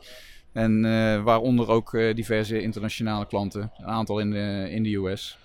En 0.53 0.85
uh, 0.85 1.23
waaronder 1.23 1.69
ook 1.69 1.93
uh, 1.93 2.15
diverse 2.15 2.61
internationale 2.61 3.27
klanten. 3.27 3.71
Een 3.77 3.85
aantal 3.85 4.19
in 4.19 4.31
de, 4.31 4.67
in 4.69 4.83
de 4.83 4.95
US. 4.95 5.37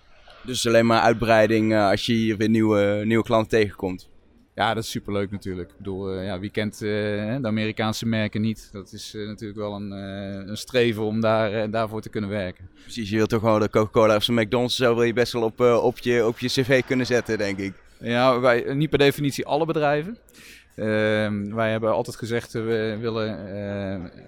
Dus 0.42 0.66
alleen 0.66 0.86
maar 0.86 1.00
uitbreiding 1.00 1.76
als 1.76 2.06
je 2.06 2.12
hier 2.12 2.36
weer 2.36 2.48
nieuwe, 2.48 3.02
nieuwe 3.04 3.24
klanten 3.24 3.58
tegenkomt. 3.58 4.10
Ja, 4.54 4.74
dat 4.74 4.84
is 4.84 4.90
superleuk 4.90 5.30
natuurlijk. 5.30 5.70
Ik 5.70 5.76
bedoel, 5.76 6.20
ja, 6.20 6.38
wie 6.38 6.50
kent 6.50 6.78
de 6.78 7.38
Amerikaanse 7.42 8.06
merken 8.06 8.40
niet? 8.40 8.68
Dat 8.72 8.92
is 8.92 9.12
natuurlijk 9.14 9.58
wel 9.58 9.74
een, 9.74 9.90
een 10.48 10.56
streven 10.56 11.02
om 11.02 11.20
daar, 11.20 11.70
daarvoor 11.70 12.00
te 12.00 12.08
kunnen 12.08 12.30
werken. 12.30 12.68
Precies, 12.82 13.10
je 13.10 13.16
wilt 13.16 13.28
toch 13.28 13.40
gewoon 13.40 13.60
de 13.60 13.70
Coca-Cola 13.70 14.16
of 14.16 14.24
de 14.24 14.32
McDonald's 14.32 14.76
zo 14.76 14.94
wil 14.94 15.04
je 15.04 15.12
best 15.12 15.32
wel 15.32 15.42
op, 15.42 15.60
op, 15.60 15.98
je, 15.98 16.26
op 16.26 16.38
je 16.38 16.48
cv 16.48 16.82
kunnen 16.86 17.06
zetten, 17.06 17.38
denk 17.38 17.58
ik. 17.58 17.72
Ja, 18.02 18.40
wij, 18.40 18.74
niet 18.74 18.90
per 18.90 18.98
definitie 18.98 19.46
alle 19.46 19.66
bedrijven. 19.66 20.18
Uh, 20.76 21.54
wij 21.54 21.70
hebben 21.70 21.92
altijd 21.92 22.16
gezegd, 22.16 22.54
uh, 22.54 22.64
we 22.64 22.96
willen 23.00 23.54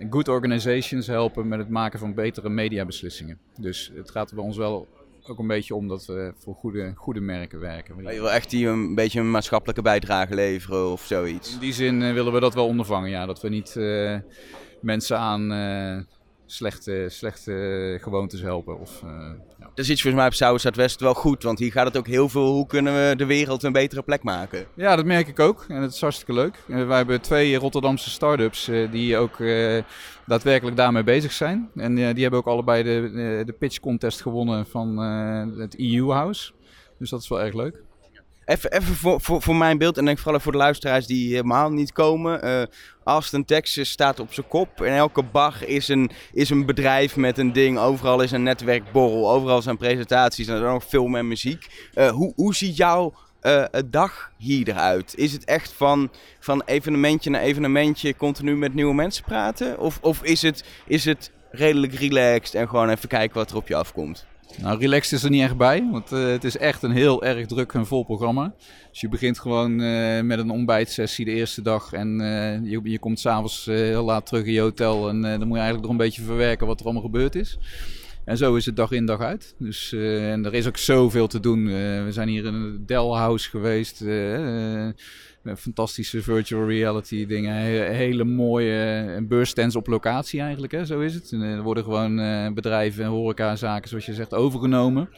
uh, 0.00 0.10
good 0.10 0.28
organizations 0.28 1.06
helpen 1.06 1.48
met 1.48 1.58
het 1.58 1.68
maken 1.68 1.98
van 1.98 2.14
betere 2.14 2.48
mediabeslissingen. 2.48 3.38
Dus 3.60 3.92
het 3.94 4.10
gaat 4.10 4.34
bij 4.34 4.44
ons 4.44 4.56
wel 4.56 4.88
ook 5.26 5.38
een 5.38 5.46
beetje 5.46 5.74
om 5.74 5.88
dat 5.88 6.06
we 6.06 6.32
voor 6.38 6.54
goede, 6.54 6.92
goede 6.94 7.20
merken 7.20 7.60
werken. 7.60 7.96
Je 7.96 8.20
wil 8.20 8.30
echt 8.30 8.50
hier 8.50 8.70
een 8.70 8.94
beetje 8.94 9.20
een 9.20 9.30
maatschappelijke 9.30 9.82
bijdrage 9.82 10.34
leveren 10.34 10.90
of 10.90 11.04
zoiets? 11.04 11.52
In 11.52 11.58
die 11.58 11.72
zin 11.72 12.02
eh, 12.02 12.12
willen 12.12 12.32
we 12.32 12.40
dat 12.40 12.54
wel 12.54 12.66
ondervangen, 12.66 13.10
ja. 13.10 13.26
Dat 13.26 13.40
we 13.40 13.48
niet 13.48 13.74
mensen 14.80 15.18
aan 15.18 15.48
slechte, 16.46 17.06
slechte 17.08 17.98
gewoontes 18.00 18.40
helpen. 18.40 18.80
Of, 18.80 19.02
uh, 19.04 19.10
ja. 19.58 19.70
Dat 19.74 19.84
is 19.84 19.90
iets 19.90 20.02
volgens 20.02 20.22
mij 20.22 20.26
op 20.26 20.34
South 20.34 20.60
Zuidwest 20.60 21.00
wel 21.00 21.14
goed, 21.14 21.42
want 21.42 21.58
hier 21.58 21.72
gaat 21.72 21.86
het 21.86 21.96
ook 21.96 22.06
heel 22.06 22.28
veel 22.28 22.52
hoe 22.52 22.66
kunnen 22.66 22.94
we 22.94 23.16
de 23.16 23.26
wereld 23.26 23.62
een 23.62 23.72
betere 23.72 24.02
plek 24.02 24.22
maken. 24.22 24.66
Ja, 24.74 24.96
dat 24.96 25.04
merk 25.04 25.28
ik 25.28 25.40
ook 25.40 25.64
en 25.68 25.80
dat 25.80 25.92
is 25.92 26.00
hartstikke 26.00 26.32
leuk. 26.32 26.56
Uh, 26.66 26.86
wij 26.86 26.96
hebben 26.96 27.20
twee 27.20 27.56
Rotterdamse 27.56 28.10
start-ups 28.10 28.68
uh, 28.68 28.90
die 28.90 29.16
ook 29.16 29.36
daadwerkelijk 30.26 30.76
daarmee 30.76 31.04
bezig 31.04 31.32
zijn. 31.32 31.70
En 31.74 31.94
die 31.94 32.22
hebben 32.22 32.38
ook 32.38 32.46
allebei 32.46 32.82
de, 32.82 33.42
de 33.46 33.52
pitch 33.52 33.80
contest 33.80 34.22
gewonnen 34.22 34.66
van 34.66 34.98
het 35.58 35.78
EU 35.78 36.10
House. 36.10 36.52
Dus 36.98 37.10
dat 37.10 37.20
is 37.20 37.28
wel 37.28 37.40
erg 37.40 37.54
leuk. 37.54 37.82
Even, 38.44 38.82
voor, 38.82 39.20
voor, 39.20 39.42
voor 39.42 39.56
mijn 39.56 39.78
beeld 39.78 39.98
en 39.98 40.04
denk 40.04 40.18
vooral 40.18 40.40
voor 40.40 40.52
de 40.52 40.58
luisteraars 40.58 41.06
die 41.06 41.30
helemaal 41.30 41.70
niet 41.70 41.92
komen. 41.92 42.46
Uh, 42.46 42.62
Austin, 43.04 43.44
Texas 43.44 43.90
staat 43.90 44.20
op 44.20 44.32
zijn 44.32 44.48
kop. 44.48 44.82
In 44.82 44.92
elke 44.92 45.22
bar 45.22 45.54
is 45.66 45.88
een, 45.88 46.10
is 46.32 46.50
een 46.50 46.66
bedrijf 46.66 47.16
met 47.16 47.38
een 47.38 47.52
ding. 47.52 47.78
Overal 47.78 48.20
is 48.20 48.30
een 48.30 48.42
netwerkborrel. 48.42 49.30
Overal 49.30 49.62
zijn 49.62 49.76
presentaties 49.76 50.46
en 50.46 50.54
er 50.54 50.66
ook 50.66 50.82
film 50.82 51.16
en 51.16 51.28
muziek. 51.28 51.88
Uh, 51.94 52.08
hoe, 52.08 52.32
hoe 52.36 52.54
ziet 52.54 52.76
jouw 52.76 53.14
uh, 53.42 53.64
dag 53.86 54.30
hier 54.36 54.68
eruit? 54.68 55.14
Is 55.16 55.32
het 55.32 55.44
echt 55.44 55.72
van, 55.72 56.10
van 56.40 56.62
evenementje 56.64 57.30
naar 57.30 57.40
evenementje 57.40 58.16
continu 58.16 58.56
met 58.56 58.74
nieuwe 58.74 58.94
mensen 58.94 59.24
praten? 59.24 59.78
Of, 59.78 59.98
of 60.02 60.22
is, 60.22 60.42
het, 60.42 60.64
is 60.86 61.04
het 61.04 61.30
redelijk 61.50 61.94
relaxed 61.94 62.54
en 62.54 62.68
gewoon 62.68 62.88
even 62.88 63.08
kijken 63.08 63.36
wat 63.36 63.50
er 63.50 63.56
op 63.56 63.68
je 63.68 63.76
afkomt? 63.76 64.26
Nou, 64.60 64.78
relaxed 64.78 65.12
is 65.12 65.22
er 65.22 65.30
niet 65.30 65.42
echt 65.42 65.56
bij, 65.56 65.88
want 65.90 66.12
uh, 66.12 66.26
het 66.26 66.44
is 66.44 66.56
echt 66.56 66.82
een 66.82 66.90
heel 66.90 67.24
erg 67.24 67.46
druk 67.46 67.72
en 67.72 67.86
vol 67.86 68.04
programma. 68.04 68.54
Dus 68.90 69.00
je 69.00 69.08
begint 69.08 69.38
gewoon 69.38 69.80
uh, 69.80 70.20
met 70.20 70.38
een 70.38 70.50
ontbijtsessie 70.50 71.24
de 71.24 71.30
eerste 71.30 71.62
dag 71.62 71.92
en 71.92 72.20
uh, 72.20 72.70
je, 72.70 72.80
je 72.82 72.98
komt 72.98 73.20
s'avonds 73.20 73.64
heel 73.64 74.04
laat 74.04 74.26
terug 74.26 74.44
in 74.44 74.52
je 74.52 74.60
hotel 74.60 75.08
en 75.08 75.20
dan 75.20 75.38
moet 75.38 75.56
je 75.56 75.62
eigenlijk 75.62 75.82
nog 75.82 75.90
een 75.90 76.04
beetje 76.04 76.22
verwerken 76.22 76.66
wat 76.66 76.78
er 76.78 76.84
allemaal 76.84 77.02
gebeurd 77.02 77.34
is. 77.34 77.58
En 78.24 78.36
zo 78.36 78.54
is 78.54 78.66
het 78.66 78.76
dag 78.76 78.90
in 78.90 79.06
dag 79.06 79.20
uit. 79.20 79.54
Dus, 79.58 79.92
en 79.92 80.44
er 80.44 80.54
is 80.54 80.66
ook 80.66 80.76
zoveel 80.76 81.26
te 81.26 81.40
doen. 81.40 81.64
we 82.04 82.08
zijn 82.12 82.28
hier 82.28 82.44
in 82.44 82.54
het 82.54 82.88
Dell 82.88 83.06
House 83.06 83.50
geweest 83.50 84.04
fantastische 85.56 86.22
virtual 86.22 86.68
reality 86.68 87.26
dingen. 87.26 87.54
Hele 87.92 88.24
mooie 88.24 89.04
uh, 89.08 89.28
beursstands 89.28 89.76
op 89.76 89.86
locatie 89.86 90.40
eigenlijk, 90.40 90.72
hè? 90.72 90.84
zo 90.84 91.00
is 91.00 91.14
het. 91.14 91.32
En, 91.32 91.40
er 91.40 91.62
worden 91.62 91.84
gewoon 91.84 92.18
uh, 92.18 92.52
bedrijven 92.52 93.04
en 93.04 93.10
horecazaken, 93.10 93.88
zoals 93.88 94.06
je 94.06 94.14
zegt, 94.14 94.34
overgenomen. 94.34 95.08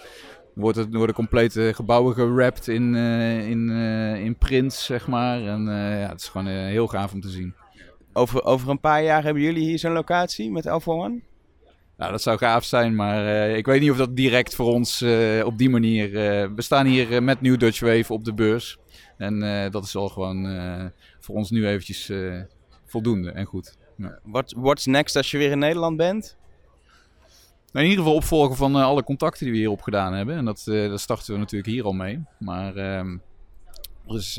Wordt 0.55 0.79
het, 0.79 0.95
worden 0.95 1.15
complete 1.15 1.73
gebouwen 1.75 2.15
gerapt 2.15 2.69
in, 2.69 2.95
in, 2.95 3.71
in 4.19 4.37
prints, 4.37 4.85
zeg 4.85 5.07
maar. 5.07 5.47
En 5.47 5.65
ja, 6.01 6.09
het 6.09 6.21
is 6.21 6.29
gewoon 6.29 6.47
heel 6.47 6.87
gaaf 6.87 7.13
om 7.13 7.21
te 7.21 7.29
zien. 7.29 7.55
Over, 8.13 8.45
over 8.45 8.69
een 8.69 8.81
paar 8.81 9.03
jaar 9.03 9.25
hebben 9.25 9.43
jullie 9.43 9.65
hier 9.65 9.79
zo'n 9.79 9.93
locatie 9.93 10.51
met 10.51 10.67
Alpha 10.67 10.93
One? 10.93 11.21
Nou, 11.97 12.11
dat 12.11 12.23
zou 12.23 12.39
gaaf 12.39 12.65
zijn, 12.65 12.95
maar 12.95 13.25
uh, 13.25 13.57
ik 13.57 13.67
weet 13.67 13.81
niet 13.81 13.91
of 13.91 13.97
dat 13.97 14.17
direct 14.17 14.55
voor 14.55 14.67
ons 14.67 15.03
uh, 15.03 15.45
op 15.45 15.59
die 15.59 15.71
manier... 15.71 16.09
Uh, 16.09 16.49
we 16.55 16.63
staan 16.63 16.87
hier 16.87 17.23
met 17.23 17.41
New 17.41 17.59
Dutch 17.59 17.81
Wave 17.81 18.13
op 18.13 18.25
de 18.25 18.35
beurs. 18.35 18.79
En 19.17 19.43
uh, 19.43 19.71
dat 19.71 19.85
is 19.85 19.97
al 19.97 20.09
gewoon 20.09 20.47
uh, 20.47 20.85
voor 21.21 21.35
ons 21.35 21.51
nu 21.51 21.67
eventjes 21.67 22.11
uh, 22.11 22.41
voldoende 22.85 23.31
en 23.31 23.45
goed. 23.45 23.77
Ja. 23.97 24.19
What, 24.23 24.55
what's 24.57 24.87
next 24.87 25.17
als 25.17 25.31
je 25.31 25.39
weer 25.39 25.51
in 25.51 25.59
Nederland 25.59 25.97
bent? 25.97 26.37
Nou, 27.73 27.85
in 27.85 27.91
ieder 27.91 28.05
geval 28.05 28.19
opvolgen 28.19 28.57
van 28.57 28.75
alle 28.75 29.05
contacten 29.05 29.45
die 29.45 29.53
we 29.53 29.59
hier 29.59 29.71
opgedaan 29.71 30.13
hebben. 30.13 30.37
En 30.37 30.45
dat, 30.45 30.63
dat 30.65 31.01
starten 31.01 31.33
we 31.33 31.39
natuurlijk 31.39 31.73
hier 31.73 31.85
al 31.85 31.93
mee. 31.93 32.25
Maar 32.39 32.77
ehm, 32.77 33.17
dus, 34.07 34.39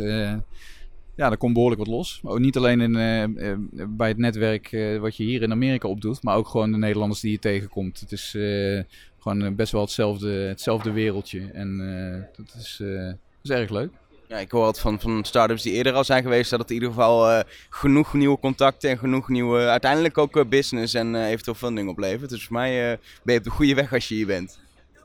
ja, 1.17 1.31
er 1.31 1.37
komt 1.37 1.53
behoorlijk 1.53 1.81
wat 1.81 1.89
los. 1.89 2.21
Ook 2.23 2.39
niet 2.39 2.57
alleen 2.57 2.81
in, 2.81 2.95
eh, 2.95 3.23
eh, 3.23 3.57
bij 3.87 4.07
het 4.07 4.17
netwerk 4.17 4.71
eh, 4.71 4.99
wat 4.99 5.15
je 5.15 5.23
hier 5.23 5.41
in 5.41 5.51
Amerika 5.51 5.87
opdoet, 5.87 6.23
maar 6.23 6.35
ook 6.35 6.47
gewoon 6.47 6.71
de 6.71 6.77
Nederlanders 6.77 7.19
die 7.19 7.31
je 7.31 7.39
tegenkomt. 7.39 7.99
Het 7.99 8.11
is 8.11 8.35
eh, 8.35 8.83
gewoon 9.17 9.43
eh, 9.43 9.51
best 9.51 9.71
wel 9.71 9.81
hetzelfde, 9.81 10.29
hetzelfde 10.29 10.91
wereldje. 10.91 11.49
En 11.53 11.79
eh, 11.79 12.37
dat, 12.45 12.55
is, 12.55 12.79
eh, 12.81 13.05
dat 13.05 13.17
is 13.41 13.49
erg 13.49 13.69
leuk. 13.69 13.91
Ja, 14.27 14.37
ik 14.37 14.51
hoor 14.51 14.63
altijd 14.65 14.83
van, 14.83 14.99
van 14.99 15.23
start-ups 15.23 15.61
die 15.63 15.73
eerder 15.73 15.93
al 15.93 16.03
zijn 16.03 16.23
geweest, 16.23 16.49
dat 16.49 16.59
het 16.59 16.69
in 16.69 16.75
ieder 16.75 16.89
geval 16.89 17.29
eh, 17.31 17.39
genoeg 17.69 18.13
nieuwe 18.13 18.39
contacten 18.39 18.89
en 18.89 18.97
genoeg 18.97 19.29
nieuwe, 19.29 19.59
uiteindelijk 19.67 20.17
ook 20.17 20.37
eh, 20.37 20.45
business 20.45 20.93
en 20.93 21.15
eh, 21.15 21.27
eventueel 21.29 21.55
funding 21.55 21.89
oplevert. 21.89 22.29
Dus 22.29 22.45
voor 22.45 22.53
mij 22.55 22.99
ben 23.23 23.33
je 23.33 23.39
op 23.39 23.45
de 23.45 23.49
goede 23.51 23.75
weg 23.75 23.93
als 23.93 24.07
je 24.07 24.15
hier 24.15 24.25
bent. 24.25 24.59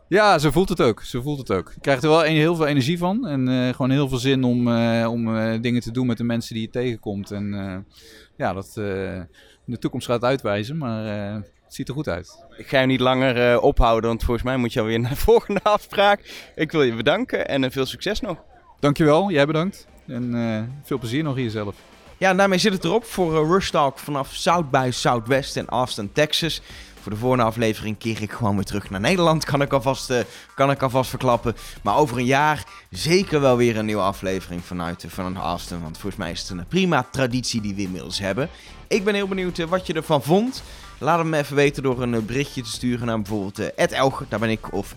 Ja, 0.09 0.39
zo 0.39 0.51
voelt 0.51 0.69
het 0.69 0.81
ook. 0.81 1.01
Zo 1.03 1.21
voelt 1.21 1.39
het 1.39 1.51
ook. 1.51 1.71
Je 1.75 1.81
krijgt 1.81 2.03
er 2.03 2.09
wel 2.09 2.27
een- 2.27 2.33
heel 2.37 2.55
veel 2.57 2.67
energie 2.67 2.99
van. 2.99 3.27
En 3.27 3.75
gewoon 3.75 3.91
heel 3.91 4.09
veel 4.09 4.19
zin 4.19 4.45
om, 4.45 4.69
om 5.07 5.25
dingen 5.63 5.81
te 5.81 5.91
doen 5.91 6.07
met 6.07 6.17
de 6.17 6.25
mensen 6.25 6.55
die 6.55 6.63
je 6.63 6.71
tegenkomt. 6.71 7.31
En 7.31 7.87
ja, 8.37 8.53
dat 8.53 8.71
de 8.75 9.79
toekomst 9.79 10.07
gaat 10.07 10.25
uitwijzen. 10.25 10.79
Maar 10.79 11.05
het 11.65 11.75
ziet 11.75 11.89
er 11.89 11.95
goed 11.95 12.09
uit. 12.09 12.45
Ik 12.57 12.67
ga 12.69 12.81
je 12.81 12.87
niet 12.87 13.01
langer 13.01 13.61
ophouden, 13.61 14.09
want 14.09 14.23
volgens 14.25 14.47
mij 14.47 14.57
moet 14.57 14.73
je 14.73 14.81
alweer 14.81 15.01
naar 15.01 15.11
de 15.11 15.17
volgende 15.31 15.63
afspraak. 15.63 16.51
Ik 16.55 16.73
wil 16.73 16.83
je 16.83 16.95
bedanken 16.95 17.49
en 17.49 17.73
veel 17.73 17.87
succes 17.87 18.21
nog. 18.21 18.37
Dankjewel, 18.83 19.31
jij 19.31 19.47
bedankt. 19.47 19.87
En 20.07 20.35
eh, 20.35 20.63
veel 20.83 20.99
plezier 20.99 21.23
nog 21.23 21.37
hier 21.37 21.51
zelf. 21.51 21.75
Ja, 22.19 22.35
daarmee 22.35 22.59
zit 22.59 22.73
het 22.73 22.85
erop 22.85 23.05
voor 23.05 23.43
eh, 23.43 23.49
Rush 23.51 23.71
Talk 23.71 23.99
vanaf 23.99 24.33
South 24.33 24.71
by 24.71 24.89
Southwest 24.93 25.57
in 25.57 25.69
Austin, 25.69 26.13
Texas. 26.13 26.63
Voor 27.01 27.13
de 27.13 27.19
volgende 27.19 27.45
aflevering 27.45 27.99
keer 27.99 28.23
ik 28.23 28.33
gewoon 28.33 28.55
weer 28.55 28.65
terug 28.65 28.91
naar 28.91 29.01
Nederland, 29.01 29.45
kan 29.45 29.63
ik 29.63 29.73
alvast, 29.73 30.11
eh, 30.11 30.19
kan 30.55 30.71
ik 30.71 30.83
alvast 30.83 31.11
verklappen. 31.11 31.57
Maar 31.83 31.97
over 31.97 32.19
een 32.19 32.25
jaar 32.25 32.65
zeker 32.91 33.41
wel 33.41 33.57
weer 33.57 33.77
een 33.77 33.85
nieuwe 33.85 34.03
aflevering 34.03 34.65
vanuit, 34.65 35.05
vanuit 35.09 35.37
Austin. 35.37 35.83
Want 35.83 35.99
volgens 35.99 36.23
mij 36.23 36.31
is 36.31 36.41
het 36.41 36.51
een 36.51 36.67
prima 36.67 37.07
traditie 37.11 37.61
die 37.61 37.75
we 37.75 37.83
inmiddels 37.83 38.19
hebben. 38.19 38.49
Ik 38.89 39.05
ben 39.05 39.15
heel 39.15 39.29
benieuwd 39.29 39.59
wat 39.59 39.87
je 39.87 39.93
ervan 39.93 40.23
vond. 40.23 40.63
Laat 41.03 41.19
het 41.19 41.27
me 41.27 41.39
even 41.39 41.57
weten 41.57 41.83
door 41.83 42.03
een 42.03 42.15
eh, 42.15 42.21
berichtje 42.21 42.63
te 42.63 42.71
sturen 42.71 43.07
naar 43.07 43.17
bijvoorbeeld 43.23 43.61
uh, 43.61 44.11
daar 44.29 44.39
ben 44.39 44.51
ik, 44.51 44.73
of 44.73 44.95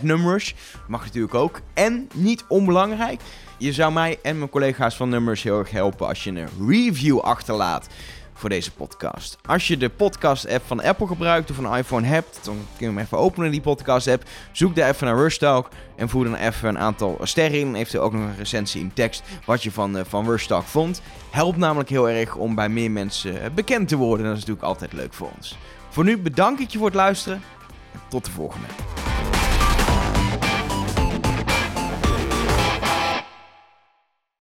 @numbers. 0.00 0.54
Mag 0.86 1.04
natuurlijk 1.04 1.34
ook. 1.34 1.60
En 1.74 2.08
niet 2.14 2.44
onbelangrijk, 2.48 3.20
je 3.58 3.72
zou 3.72 3.92
mij 3.92 4.18
en 4.22 4.38
mijn 4.38 4.50
collega's 4.50 4.96
van 4.96 5.08
Numbers 5.08 5.42
heel 5.42 5.58
erg 5.58 5.70
helpen 5.70 6.06
als 6.06 6.24
je 6.24 6.30
een 6.30 6.48
review 6.68 7.18
achterlaat 7.18 7.88
voor 8.38 8.48
deze 8.48 8.72
podcast. 8.72 9.38
Als 9.46 9.68
je 9.68 9.76
de 9.76 9.88
podcast-app 9.88 10.66
van 10.66 10.82
Apple 10.82 11.06
gebruikt 11.06 11.50
of 11.50 11.58
een 11.58 11.76
iPhone 11.76 12.06
hebt, 12.06 12.40
dan 12.42 12.54
kun 12.54 12.86
je 12.86 12.92
hem 12.92 12.98
even 12.98 13.18
openen, 13.18 13.50
die 13.50 13.60
podcast-app. 13.60 14.24
Zoek 14.52 14.76
daar 14.76 14.88
even 14.88 15.06
naar 15.06 15.16
Rush 15.16 15.36
Talk 15.36 15.68
en 15.96 16.08
voer 16.08 16.24
dan 16.24 16.34
even 16.34 16.68
een 16.68 16.78
aantal 16.78 17.18
sterren 17.22 17.60
in. 17.60 17.74
Eventueel 17.74 18.02
ook 18.02 18.12
nog 18.12 18.22
een 18.22 18.36
recensie 18.36 18.80
in 18.80 18.92
tekst 18.94 19.22
wat 19.44 19.62
je 19.62 19.72
van, 19.72 19.96
uh, 19.96 20.02
van 20.08 20.26
Rush 20.26 20.46
Talk 20.46 20.64
vond. 20.64 21.02
Helpt 21.30 21.58
namelijk 21.58 21.88
heel 21.88 22.08
erg 22.08 22.34
om 22.34 22.54
bij 22.54 22.68
meer 22.68 22.90
mensen 22.90 23.34
uh, 23.34 23.40
bekend 23.54 23.88
te 23.88 23.96
worden. 23.96 24.26
Dat 24.26 24.34
is 24.34 24.40
natuurlijk 24.40 24.66
altijd 24.66 24.92
leuk 24.92 25.14
voor 25.14 25.30
ons. 25.36 25.58
Voor 25.88 26.04
nu 26.04 26.18
bedank 26.18 26.58
ik 26.58 26.70
je 26.70 26.78
voor 26.78 26.86
het 26.86 26.96
luisteren 26.96 27.42
en 27.92 28.00
tot 28.08 28.24
de 28.24 28.30
volgende. 28.30 28.66